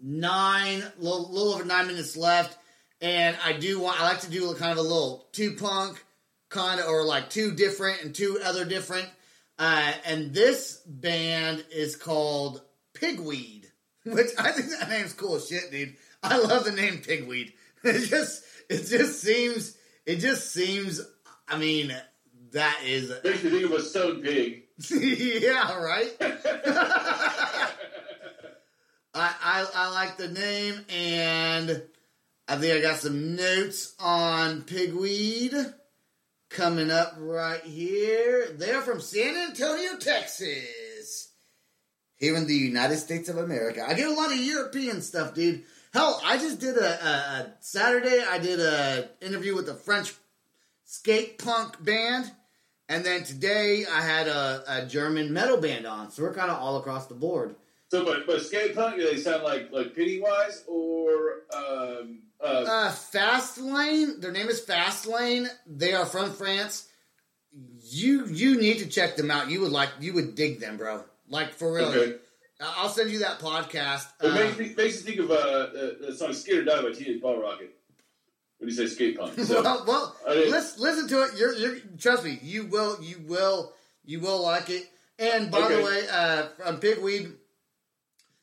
nine, 0.00 0.82
little, 0.98 1.30
little 1.30 1.54
over 1.54 1.64
nine 1.64 1.86
minutes 1.86 2.16
left, 2.16 2.58
and 3.00 3.36
I 3.44 3.52
do 3.54 3.80
want. 3.80 4.00
I 4.00 4.04
like 4.04 4.20
to 4.20 4.30
do 4.30 4.52
kind 4.54 4.72
of 4.72 4.78
a 4.78 4.82
little 4.82 5.28
two 5.32 5.52
punk 5.52 6.04
kind 6.48 6.80
of, 6.80 6.86
or 6.86 7.04
like 7.04 7.30
two 7.30 7.52
different 7.52 8.02
and 8.02 8.14
two 8.14 8.38
other 8.44 8.64
different. 8.64 9.08
Uh, 9.58 9.92
and 10.04 10.34
this 10.34 10.78
band 10.86 11.64
is 11.70 11.96
called 11.96 12.62
Pigweed, 12.94 13.66
which 14.04 14.30
I 14.38 14.52
think 14.52 14.70
that 14.70 14.88
name's 14.88 15.12
cool 15.12 15.36
as 15.36 15.48
shit, 15.48 15.70
dude. 15.70 15.96
I 16.22 16.38
love 16.38 16.64
the 16.64 16.72
name 16.72 16.98
Pigweed. 16.98 17.52
It 17.84 18.08
just, 18.08 18.44
it 18.68 18.86
just 18.86 19.20
seems, 19.20 19.76
it 20.06 20.18
just 20.20 20.52
seems. 20.52 21.00
I 21.48 21.58
mean, 21.58 21.92
that 22.52 22.80
is, 22.84 23.12
Makes 23.24 23.44
me 23.44 23.50
think 23.50 23.64
of 23.64 23.72
a 23.72 23.82
stone 23.82 24.22
pig. 24.22 24.64
yeah, 24.90 25.76
right. 25.78 26.16
I, 29.14 29.34
I 29.42 29.66
I 29.74 29.90
like 29.92 30.16
the 30.16 30.28
name, 30.28 30.86
and 30.88 31.82
I 32.48 32.56
think 32.56 32.74
I 32.74 32.80
got 32.80 32.98
some 32.98 33.36
notes 33.36 33.94
on 34.00 34.62
pigweed 34.62 35.74
coming 36.48 36.90
up 36.90 37.14
right 37.18 37.62
here. 37.62 38.48
They're 38.54 38.80
from 38.80 39.00
San 39.00 39.36
Antonio, 39.36 39.98
Texas, 39.98 41.28
here 42.16 42.36
in 42.36 42.46
the 42.46 42.54
United 42.54 42.96
States 42.98 43.28
of 43.28 43.36
America. 43.36 43.84
I 43.86 43.94
get 43.94 44.08
a 44.08 44.14
lot 44.14 44.32
of 44.32 44.38
European 44.38 45.02
stuff, 45.02 45.34
dude. 45.34 45.64
Hell, 45.92 46.20
I 46.24 46.38
just 46.38 46.58
did 46.58 46.76
a, 46.78 47.06
a, 47.06 47.10
a 47.10 47.54
Saturday. 47.60 48.22
I 48.26 48.38
did 48.38 48.60
a 48.60 49.10
interview 49.20 49.54
with 49.54 49.68
a 49.68 49.74
French 49.74 50.14
skate 50.84 51.38
punk 51.38 51.82
band. 51.84 52.30
And 52.92 53.02
then 53.04 53.24
today 53.24 53.86
I 53.90 54.02
had 54.02 54.28
a, 54.28 54.62
a 54.68 54.86
German 54.86 55.32
metal 55.32 55.56
band 55.56 55.86
on, 55.86 56.10
so 56.10 56.22
we're 56.22 56.34
kind 56.34 56.50
of 56.50 56.58
all 56.58 56.76
across 56.76 57.06
the 57.06 57.14
board. 57.14 57.54
So, 57.90 58.04
but 58.04 58.26
but 58.26 58.42
skate 58.42 58.74
punk, 58.74 58.96
do 58.96 59.04
they 59.10 59.16
sound 59.16 59.42
like 59.44 59.72
like 59.72 59.94
Pennywise 59.96 60.64
or 60.68 61.40
um, 61.54 62.20
uh, 62.38 62.64
Uh, 62.68 62.90
Fast 62.90 63.56
Lane, 63.58 64.20
their 64.20 64.32
name 64.32 64.48
is 64.48 64.60
Fast 64.60 65.06
Lane. 65.06 65.48
They 65.66 65.94
are 65.94 66.04
from 66.06 66.32
France. 66.32 66.88
You 67.82 68.26
you 68.26 68.60
need 68.60 68.78
to 68.78 68.86
check 68.88 69.16
them 69.16 69.30
out. 69.30 69.50
You 69.50 69.60
would 69.62 69.72
like 69.72 69.90
you 70.00 70.12
would 70.14 70.34
dig 70.34 70.60
them, 70.60 70.76
bro. 70.76 71.04
Like 71.28 71.54
for 71.54 71.72
real. 71.72 71.86
okay? 71.86 72.16
I'll 72.60 72.88
send 72.90 73.10
you 73.10 73.20
that 73.20 73.40
podcast. 73.40 74.06
It 74.22 74.26
Uh, 74.26 74.34
makes 74.34 74.58
me 74.58 74.74
makes 74.76 75.04
me 75.04 75.12
think 75.12 75.20
of 75.20 75.30
uh, 75.30 75.34
uh, 75.34 75.70
the 76.06 76.14
song 76.14 76.32
"Skate 76.34 76.58
or 76.58 76.64
Die" 76.64 76.82
by 76.82 76.92
Teenage 76.92 77.22
Bottlerocket. 77.22 77.70
When 78.62 78.68
you 78.68 78.76
say 78.76 78.86
skate 78.86 79.18
punk, 79.18 79.36
so, 79.40 79.60
well, 79.60 79.84
well 79.88 80.16
I 80.24 80.34
didn't- 80.34 80.52
listen, 80.52 80.80
listen 80.84 81.08
to 81.08 81.24
it. 81.24 81.30
You're, 81.36 81.52
you're, 81.52 81.78
trust 81.98 82.22
me, 82.22 82.38
you 82.44 82.66
will, 82.66 83.02
you 83.02 83.16
will, 83.26 83.72
you 84.04 84.20
will 84.20 84.40
like 84.40 84.70
it. 84.70 84.88
And 85.18 85.50
by 85.50 85.66
the 85.66 85.82
way, 85.82 86.06
uh, 86.08 86.46
from 86.56 86.76
Pigweed, 86.78 87.32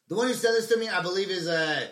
the 0.09 0.15
one 0.15 0.27
who 0.27 0.33
said 0.33 0.55
this 0.55 0.67
to 0.67 0.77
me, 0.77 0.89
I 0.89 1.01
believe, 1.01 1.29
is 1.29 1.47
uh, 1.47 1.87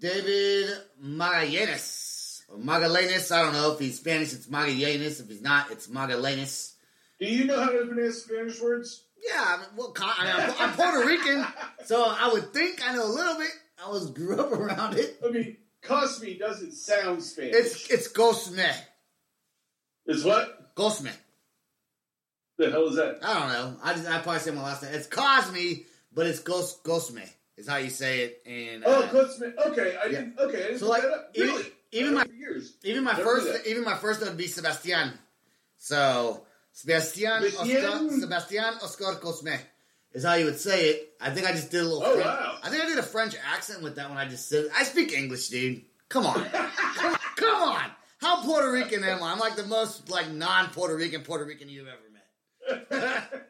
David 0.00 0.70
Magallanes. 1.04 2.44
Magallanes. 2.58 3.30
I 3.30 3.42
don't 3.42 3.52
know 3.52 3.72
if 3.72 3.78
he's 3.78 3.98
Spanish, 3.98 4.32
it's 4.32 4.46
Magallanes. 4.46 5.20
If 5.20 5.28
he's 5.28 5.42
not, 5.42 5.70
it's 5.70 5.86
Magallanes. 5.88 6.72
do 7.20 7.26
you 7.26 7.44
know 7.44 7.60
how 7.62 7.68
to 7.68 7.84
pronounce 7.84 8.22
Spanish 8.22 8.58
words? 8.58 9.04
Yeah, 9.22 9.44
I 9.46 9.56
mean, 9.58 9.66
well, 9.76 9.92
I 9.98 10.24
mean, 10.24 10.54
I'm, 10.58 10.70
I'm 10.70 10.72
Puerto 10.74 11.06
Rican, 11.06 11.44
so 11.84 12.06
I 12.08 12.30
would 12.32 12.54
think 12.54 12.80
I 12.88 12.94
know 12.94 13.04
a 13.04 13.12
little 13.12 13.36
bit. 13.36 13.50
I 13.84 13.90
was 13.90 14.10
grew 14.12 14.40
up 14.40 14.50
around 14.50 14.96
it. 14.96 15.18
I 15.22 15.28
mean, 15.30 15.58
Cosme 15.86 16.38
doesn't 16.38 16.72
sound 16.72 17.22
Spanish. 17.22 17.54
It's 17.54 17.90
it's 17.90 18.08
Gosme. 18.08 18.58
It's 20.06 20.24
what? 20.24 20.74
Gosme. 20.74 21.10
The 22.58 22.70
hell 22.70 22.88
is 22.88 22.96
that? 22.96 23.18
I 23.22 23.34
don't 23.40 23.48
know. 23.52 23.76
I 23.82 23.92
just 23.94 24.08
I 24.08 24.18
probably 24.20 24.40
said 24.40 24.54
my 24.54 24.62
last 24.62 24.82
name. 24.82 24.94
It's 24.94 25.06
Cosme, 25.06 25.84
but 26.12 26.26
it's 26.26 26.40
Gos 26.40 26.80
Gosme 26.82 27.22
is 27.56 27.68
how 27.68 27.76
you 27.76 27.90
say 27.90 28.20
it. 28.20 28.42
And 28.46 28.84
uh, 28.84 28.88
Oh, 28.88 29.08
Cosme. 29.10 29.44
Okay, 29.68 29.96
I 30.02 30.08
didn't. 30.08 30.38
Okay, 30.38 30.58
I 30.58 30.66
didn't 30.68 30.78
So, 30.78 30.88
like, 30.88 31.02
even- 31.34 31.48
Really? 31.48 31.64
even 31.92 32.14
my- 32.14 32.26
even 32.82 33.04
my 33.04 33.12
Never 33.12 33.24
first 33.24 33.66
even 33.66 33.84
my 33.84 33.96
first 33.96 34.20
would 34.20 34.36
be 34.36 34.46
Sebastian. 34.46 35.12
So 35.78 36.46
Sebastian 36.72 37.32
Oscar, 37.44 37.48
Sebastian? 37.66 38.20
Sebastian 38.20 38.74
Oscar 38.82 39.14
Cosme 39.16 39.58
is 40.16 40.24
how 40.24 40.34
you 40.34 40.46
would 40.46 40.58
say 40.58 40.88
it. 40.88 41.14
I 41.20 41.30
think 41.30 41.46
I 41.46 41.52
just 41.52 41.70
did 41.70 41.82
a 41.82 41.84
little. 41.84 42.02
Oh, 42.02 42.14
French, 42.14 42.26
wow. 42.26 42.58
I 42.62 42.70
think 42.70 42.82
I 42.82 42.86
did 42.86 42.98
a 42.98 43.02
French 43.02 43.36
accent 43.54 43.82
with 43.82 43.96
that 43.96 44.08
when 44.08 44.16
I 44.18 44.26
just 44.26 44.48
said. 44.48 44.68
I 44.74 44.82
speak 44.82 45.12
English, 45.12 45.48
dude. 45.48 45.82
Come 46.08 46.24
on, 46.24 46.42
come, 47.36 47.62
on. 47.62 47.90
How 48.18 48.42
Puerto 48.42 48.72
Rican 48.72 49.04
am 49.04 49.22
I? 49.22 49.32
I'm 49.32 49.38
like 49.38 49.56
the 49.56 49.66
most 49.66 50.08
like 50.08 50.30
non 50.30 50.70
Puerto 50.70 50.96
Rican 50.96 51.22
Puerto 51.22 51.44
Rican 51.44 51.68
you've 51.68 51.86
ever 51.86 51.98
met. 52.10 53.44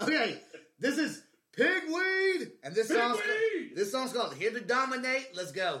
okay, 0.02 0.38
this 0.78 0.98
is 0.98 1.22
Pigweed, 1.56 2.50
and 2.62 2.74
this 2.74 2.88
Pigweed! 2.88 3.74
this 3.74 3.90
song's 3.90 4.12
called 4.12 4.34
"Here 4.34 4.50
to 4.50 4.60
Dominate." 4.60 5.30
Let's 5.34 5.52
go. 5.52 5.80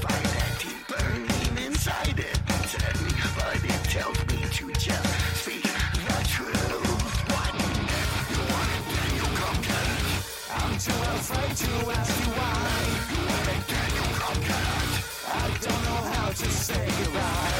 say 16.61 16.85
goodbye. 17.03 17.50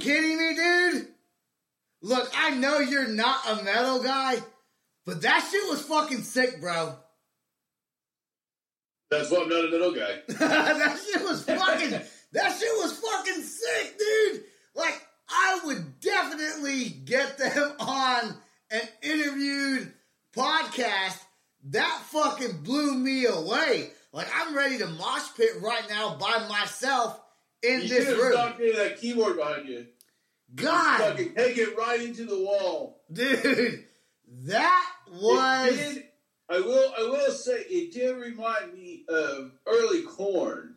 Kidding 0.00 0.38
me, 0.38 0.54
dude? 0.54 1.08
Look, 2.02 2.30
I 2.36 2.50
know 2.50 2.78
you're 2.78 3.08
not 3.08 3.40
a 3.48 3.62
metal 3.62 4.02
guy, 4.02 4.36
but 5.04 5.22
that 5.22 5.46
shit 5.50 5.68
was 5.68 5.82
fucking 5.82 6.22
sick, 6.22 6.60
bro. 6.60 6.94
That's 9.10 9.30
why 9.30 9.42
I'm 9.42 9.48
not 9.48 9.64
a 9.64 9.70
middle 9.70 9.92
guy. 9.92 10.20
that 10.28 10.98
shit 11.04 11.22
was 11.22 11.44
fucking. 11.44 11.90
that 11.90 12.58
shit 12.58 12.72
was 12.78 12.98
fucking 12.98 13.42
sick, 13.42 13.98
dude. 13.98 14.44
Like, 14.74 15.04
I 15.28 15.60
would 15.64 16.00
definitely 16.00 16.88
get 16.88 17.36
them 17.36 17.72
on 17.80 18.34
an 18.70 18.80
interviewed 19.02 19.92
podcast. 20.34 21.18
That 21.70 22.02
fucking 22.06 22.62
blew 22.62 22.94
me 22.94 23.26
away. 23.26 23.90
Like, 24.12 24.28
I'm 24.34 24.56
ready 24.56 24.78
to 24.78 24.86
mosh 24.86 25.28
pit 25.36 25.50
right 25.60 25.88
now 25.88 26.16
by 26.16 26.46
myself 26.48 27.20
in 27.62 27.82
You 27.82 27.88
this 27.88 28.08
room. 28.18 28.32
knocked 28.34 28.60
into 28.60 28.76
that 28.76 28.98
keyboard 29.00 29.36
behind 29.36 29.68
you. 29.68 29.86
God, 30.54 31.00
Fucking 31.00 31.34
take 31.34 31.58
it 31.58 31.76
right 31.76 32.00
into 32.00 32.24
the 32.24 32.38
wall. 32.38 33.00
dude, 33.12 33.84
that 34.46 34.86
was. 35.12 35.76
Did, 35.76 36.04
I 36.48 36.58
will. 36.60 36.92
I 36.98 37.02
will 37.02 37.30
say 37.30 37.64
it 37.68 37.92
did 37.92 38.16
remind 38.16 38.74
me 38.74 39.04
of 39.08 39.52
early 39.66 40.02
Korn. 40.02 40.74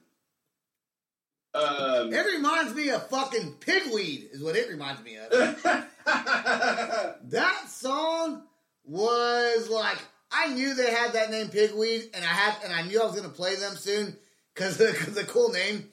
Um, 1.55 2.11
It 2.13 2.25
reminds 2.35 2.73
me 2.75 2.89
of 2.89 3.07
fucking 3.09 3.55
pigweed, 3.59 4.29
is 4.31 4.41
what 4.43 4.55
it 4.55 4.69
reminds 4.69 5.03
me 5.03 5.17
of. 5.17 5.29
that 6.05 7.63
song 7.69 8.43
was 8.85 9.69
like 9.69 9.97
I 10.31 10.49
knew 10.53 10.73
they 10.73 10.91
had 10.91 11.13
that 11.13 11.29
name 11.31 11.47
Pigweed, 11.47 12.09
and 12.15 12.23
I 12.23 12.27
had 12.27 12.55
and 12.63 12.73
I 12.73 12.83
knew 12.83 13.01
I 13.01 13.05
was 13.05 13.15
gonna 13.15 13.29
play 13.29 13.55
them 13.55 13.75
soon 13.75 14.17
because 14.53 14.77
the, 14.77 14.91
the 15.11 15.23
cool 15.25 15.49
name. 15.51 15.89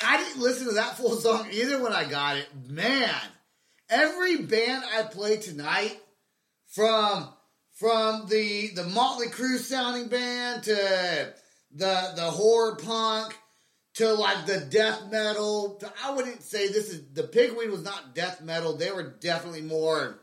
I 0.00 0.16
didn't 0.16 0.42
listen 0.42 0.68
to 0.68 0.74
that 0.74 0.96
full 0.96 1.16
song 1.16 1.48
either 1.52 1.82
when 1.82 1.92
I 1.92 2.04
got 2.04 2.36
it. 2.36 2.48
Man, 2.68 3.10
every 3.90 4.38
band 4.38 4.84
I 4.94 5.02
play 5.02 5.38
tonight, 5.38 5.98
from 6.68 7.28
from 7.72 8.26
the 8.28 8.68
the 8.74 8.84
Motley 8.84 9.28
Crue 9.28 9.58
sounding 9.58 10.08
band 10.08 10.64
to 10.64 11.34
the 11.74 12.12
the 12.16 12.30
horror 12.30 12.76
punk 12.76 13.36
to 13.94 14.12
like 14.12 14.46
the 14.46 14.60
death 14.60 15.10
metal. 15.10 15.76
To, 15.80 15.92
I 16.04 16.12
wouldn't 16.12 16.42
say 16.42 16.68
this 16.68 16.92
is 16.92 17.12
the 17.12 17.24
Pigweed 17.24 17.70
was 17.70 17.82
not 17.82 18.14
death 18.14 18.40
metal. 18.40 18.76
They 18.76 18.92
were 18.92 19.14
definitely 19.20 19.62
more. 19.62 20.20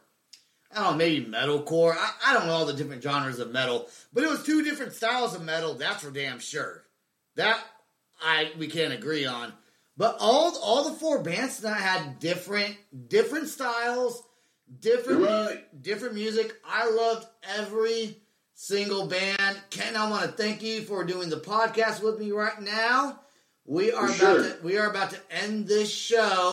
I 0.71 0.84
don't 0.84 0.91
know, 0.93 0.97
maybe 0.97 1.26
metalcore. 1.26 1.95
I, 1.97 2.11
I 2.28 2.34
don't 2.34 2.47
know 2.47 2.53
all 2.53 2.65
the 2.65 2.73
different 2.73 3.01
genres 3.01 3.39
of 3.39 3.51
metal, 3.51 3.88
but 4.11 4.23
it 4.23 4.30
was 4.30 4.43
two 4.43 4.61
different 4.63 4.93
styles 4.93 5.34
of 5.34 5.43
metal. 5.43 5.73
That's 5.76 6.03
for 6.03 6.11
damn 6.11 6.39
sure. 6.39 6.84
That 7.36 7.59
I 8.21 8.51
we 8.57 8.67
can't 8.67 8.93
agree 8.93 9.26
on. 9.26 9.53
But 9.97 10.17
all 10.19 10.57
all 10.61 10.89
the 10.89 10.97
four 10.97 11.23
bands 11.23 11.57
tonight 11.57 11.79
had 11.79 12.19
different 12.19 12.75
different 13.07 13.47
styles, 13.47 14.21
different 14.79 15.21
right. 15.21 15.81
different 15.81 16.15
music. 16.15 16.53
I 16.65 16.89
loved 16.89 17.25
every 17.57 18.17
single 18.55 19.07
band. 19.07 19.61
Ken, 19.69 19.95
I 19.95 20.09
want 20.09 20.23
to 20.23 20.31
thank 20.31 20.61
you 20.61 20.81
for 20.81 21.03
doing 21.05 21.29
the 21.29 21.39
podcast 21.39 22.03
with 22.03 22.19
me 22.19 22.31
right 22.31 22.61
now. 22.61 23.19
we 23.65 23.91
are 23.91 24.07
about 24.07 24.37
to 24.37 24.57
we 24.63 24.77
are 24.77 24.89
about 24.89 25.11
to 25.11 25.19
end 25.31 25.67
this 25.67 25.91
show. 25.91 26.51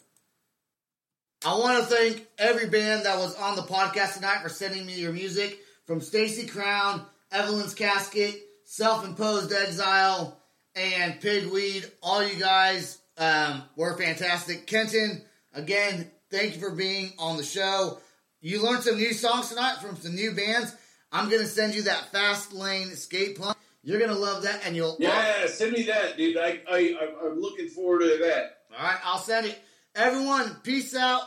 I 1.44 1.58
want 1.58 1.82
to 1.82 1.92
thank 1.92 2.26
every 2.38 2.68
band 2.68 3.04
that 3.04 3.18
was 3.18 3.34
on 3.34 3.56
the 3.56 3.62
podcast 3.62 4.14
tonight 4.14 4.42
for 4.42 4.48
sending 4.48 4.86
me 4.86 5.00
your 5.00 5.12
music 5.12 5.58
from 5.84 6.00
Stacy 6.00 6.46
Crowne, 6.46 7.04
Evelyn's 7.32 7.74
Casket, 7.74 8.40
Self 8.64 9.04
Imposed 9.04 9.52
Exile, 9.52 10.40
and 10.76 11.20
Pigweed. 11.20 11.90
All 12.00 12.22
you 12.24 12.38
guys 12.38 13.01
um, 13.18 13.62
were 13.76 13.96
fantastic. 13.96 14.66
Kenton, 14.66 15.22
again, 15.52 16.10
thank 16.30 16.54
you 16.54 16.60
for 16.60 16.70
being 16.74 17.12
on 17.18 17.36
the 17.36 17.42
show. 17.44 17.98
You 18.40 18.62
learned 18.62 18.82
some 18.82 18.96
new 18.96 19.12
songs 19.12 19.48
tonight 19.50 19.76
from 19.80 19.96
some 19.96 20.14
new 20.14 20.32
bands. 20.32 20.74
I'm 21.12 21.28
gonna 21.28 21.46
send 21.46 21.74
you 21.74 21.82
that 21.82 22.10
Fast 22.10 22.52
Lane 22.52 22.88
Skate 22.96 23.38
Punk. 23.38 23.56
You're 23.84 24.00
gonna 24.00 24.14
love 24.18 24.44
that, 24.44 24.62
and 24.64 24.74
you'll 24.74 24.96
Yeah, 24.98 25.46
send 25.46 25.72
me 25.72 25.82
that, 25.84 26.16
dude. 26.16 26.36
I, 26.36 26.60
I, 26.70 26.76
I'm- 27.00 27.14
I'm 27.22 27.40
looking 27.40 27.68
forward 27.68 28.00
to 28.00 28.18
that. 28.24 28.58
All 28.76 28.82
right, 28.84 28.98
I'll 29.04 29.18
send 29.18 29.46
it. 29.46 29.58
Everyone, 29.94 30.56
peace 30.62 30.94
out. 30.96 31.22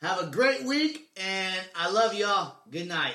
Have 0.00 0.20
a 0.22 0.26
great 0.30 0.62
week, 0.62 1.08
and 1.16 1.60
I 1.74 1.90
love 1.90 2.14
y'all. 2.14 2.56
Good 2.70 2.88
night. 2.88 3.14